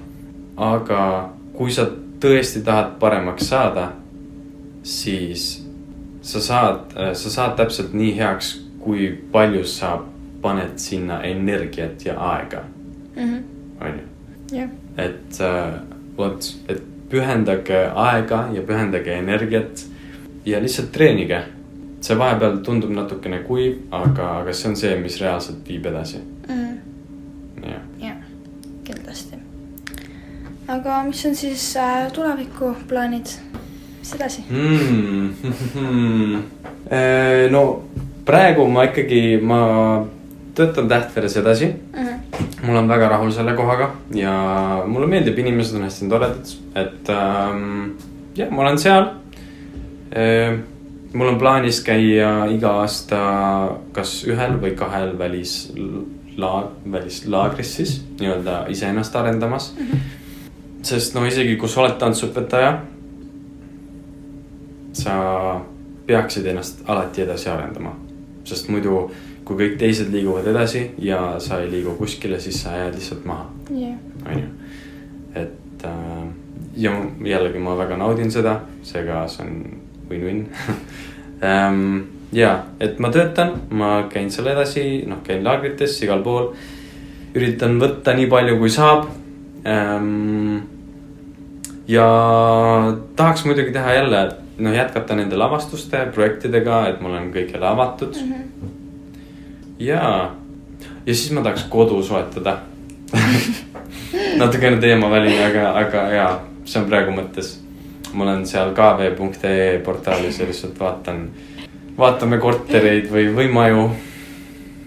aga 0.56 1.30
kui 1.54 1.72
sa 1.74 1.86
tõesti 2.22 2.60
tahad 2.64 2.92
paremaks 3.00 3.48
saada, 3.50 3.88
siis 4.86 5.63
sa 6.24 6.40
saad, 6.40 6.94
sa 7.14 7.30
saad 7.30 7.56
täpselt 7.58 7.92
nii 7.92 8.14
heaks, 8.16 8.54
kui 8.80 9.10
palju 9.32 9.64
sa 9.68 9.98
paned 10.42 10.78
sinna 10.80 11.20
energiat 11.24 12.04
ja 12.04 12.16
aega, 12.32 12.64
on 13.16 13.98
ju. 13.98 14.56
jah, 14.58 14.68
et 14.96 15.40
äh, 15.40 15.78
vot, 16.16 16.48
et 16.68 16.82
pühendage 17.10 17.80
aega 17.94 18.48
ja 18.52 18.62
pühendage 18.62 19.12
energiat 19.18 19.84
ja 20.44 20.60
lihtsalt 20.62 20.92
treenige. 20.92 21.42
see 22.04 22.18
vahepeal 22.20 22.58
tundub 22.60 22.90
natukene 22.92 23.38
kuiv, 23.46 23.78
aga, 23.90 24.26
aga 24.42 24.52
see 24.52 24.68
on 24.68 24.74
see, 24.76 24.96
mis 25.00 25.14
reaalselt 25.20 25.68
viib 25.68 25.86
edasi, 25.88 26.18
jah. 26.50 27.86
jah, 28.02 28.18
kindlasti. 28.84 29.38
aga 30.68 31.02
mis 31.08 31.24
on 31.24 31.36
siis 31.40 31.70
äh, 31.76 32.12
tulevikuplaanid, 32.12 33.32
mis 34.04 34.14
edasi? 34.18 34.44
mm.. 34.50 35.30
no 37.50 37.62
praegu 38.28 38.66
ma 38.68 38.84
ikkagi, 38.90 39.40
ma 39.40 39.60
töötan 40.54 40.88
Tähtveres 40.88 41.36
edasi. 41.40 41.72
mul 42.64 42.76
on 42.76 42.88
väga 42.88 43.08
rahul 43.08 43.32
selle 43.32 43.54
kohaga 43.56 43.90
ja 44.14 44.34
mulle 44.86 45.06
meeldib, 45.08 45.38
inimesed 45.38 45.76
on 45.76 45.88
hästi 45.88 46.08
toredad, 46.08 46.52
et 46.76 47.10
ähm, 47.12 47.96
jah, 48.36 48.50
ma 48.50 48.62
olen 48.66 48.78
seal 48.78 49.08
äh,. 50.12 50.60
mul 51.14 51.28
on 51.28 51.38
plaanis 51.38 51.80
käia 51.86 52.46
iga 52.52 52.76
aasta 52.82 53.18
kas 53.92 54.24
ühel 54.28 54.58
või 54.60 54.74
kahel 54.76 55.12
välislaag-, 55.18 56.72
välislaagris 56.92 57.76
siis 57.76 58.00
nii-öelda 58.20 58.64
iseennast 58.68 59.16
arendamas 59.16 59.74
mm. 59.78 59.86
-hmm. 59.86 60.00
sest 60.82 61.14
no 61.14 61.24
isegi 61.26 61.56
kui 61.56 61.68
sa 61.68 61.80
oled 61.84 61.96
tantsuõpetaja 62.00 62.80
sa 64.94 65.60
peaksid 66.06 66.46
ennast 66.46 66.82
alati 66.86 67.22
edasi 67.22 67.50
arendama. 67.50 67.94
sest 68.44 68.68
muidu, 68.68 69.10
kui 69.44 69.56
kõik 69.56 69.78
teised 69.80 70.10
liiguvad 70.12 70.46
edasi 70.50 70.90
ja 71.00 71.38
sa 71.40 71.62
ei 71.62 71.70
liigu 71.70 71.94
kuskile, 71.96 72.40
siis 72.40 72.58
sa 72.62 72.76
jääd 72.76 72.96
lihtsalt 72.98 73.24
maha, 73.24 73.46
on 74.26 74.40
ju. 74.40 74.48
et 75.34 75.84
äh, 75.84 76.26
ja 76.76 76.92
jällegi 77.24 77.58
ma 77.58 77.76
väga 77.78 77.96
naudin 77.96 78.30
seda, 78.30 78.58
seega 78.82 79.24
see 79.28 79.46
on 79.46 79.54
win-win 80.10 80.44
ähm,. 81.48 82.02
ja, 82.32 82.64
et 82.80 82.98
ma 82.98 83.10
töötan, 83.14 83.54
ma 83.70 84.06
käin 84.12 84.30
seal 84.30 84.52
edasi, 84.52 85.04
noh, 85.08 85.22
käin 85.24 85.44
laagrites 85.44 85.96
igal 86.02 86.22
pool. 86.22 86.52
üritan 87.34 87.80
võtta 87.80 88.14
nii 88.14 88.28
palju, 88.30 88.58
kui 88.58 88.70
saab 88.70 89.08
ähm, 89.66 90.58
ja 91.88 92.06
tahaks 93.16 93.44
muidugi 93.44 93.72
teha 93.72 93.94
jälle, 94.02 94.20
noh 94.58 94.74
jätkata 94.74 95.16
nende 95.18 95.36
lavastuste 95.36 96.04
projektidega, 96.14 96.84
et 96.88 97.00
ma 97.02 97.10
olen 97.10 97.30
kõigele 97.34 97.66
avatud 97.66 98.16
mm. 98.20 98.32
-hmm. 98.32 98.68
ja, 99.78 100.30
ja 101.06 101.14
siis 101.14 101.32
ma 101.32 101.42
tahaks 101.42 101.66
kodu 101.70 102.02
soetada 102.02 102.58
natukene 104.40 104.76
teemaväline, 104.80 105.44
aga, 105.46 105.72
aga 105.78 106.06
jaa, 106.14 106.32
see 106.64 106.80
on 106.82 106.88
praegu 106.88 107.14
mõttes. 107.14 107.58
ma 108.14 108.24
olen 108.24 108.46
seal 108.46 108.70
kv.ee 108.74 109.78
portaalis 109.84 110.38
ja 110.38 110.46
lihtsalt 110.46 110.78
vaatan, 110.80 111.24
vaatame 111.98 112.38
kortereid 112.38 113.08
või, 113.10 113.24
või 113.34 113.48
maju. 113.50 113.88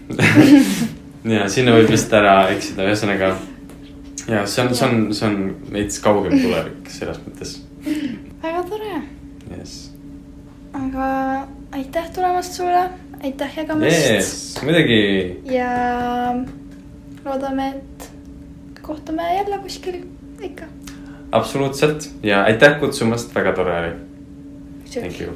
ja 1.36 1.49
sinna 1.51 1.73
võib 1.75 1.91
vist 1.91 2.13
ära 2.13 2.45
eksida, 2.53 2.86
ühesõnaga 2.88 3.34
ja 4.27 4.45
see 4.47 4.63
on, 4.63 4.75
see 4.75 4.88
on, 4.88 5.13
see 5.15 5.27
on 5.27 5.38
veits 5.71 5.99
kaugem 6.03 6.36
tulevik 6.39 6.89
selles 6.91 7.19
mõttes, 7.25 7.53
väga 8.43 8.63
tore, 8.69 8.95
jess. 9.58 9.91
Aga 10.88 11.47
aitäh 11.71 12.10
tulemast 12.15 12.54
sulle, 12.54 12.89
aitäh 13.23 13.58
jagamast. 13.58 14.10
Jess, 14.10 14.62
muidugi, 14.63 15.41
ja 15.52 15.69
loodame, 17.26 17.69
et 17.76 18.10
kohtume 18.82 19.34
jälle 19.36 19.60
kuskil 19.63 20.02
ikka. 20.41 20.65
absoluutselt. 21.32 22.10
Ja 22.23 22.43
aitäh 22.43 22.80
kutsumast, 22.80 23.36
väga 23.36 23.54
tore 23.54 23.80
oli, 23.80 23.93
thank 24.93 25.21
you. 25.21 25.34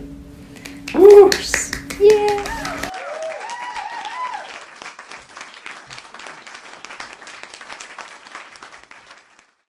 Yeah. 2.01 2.91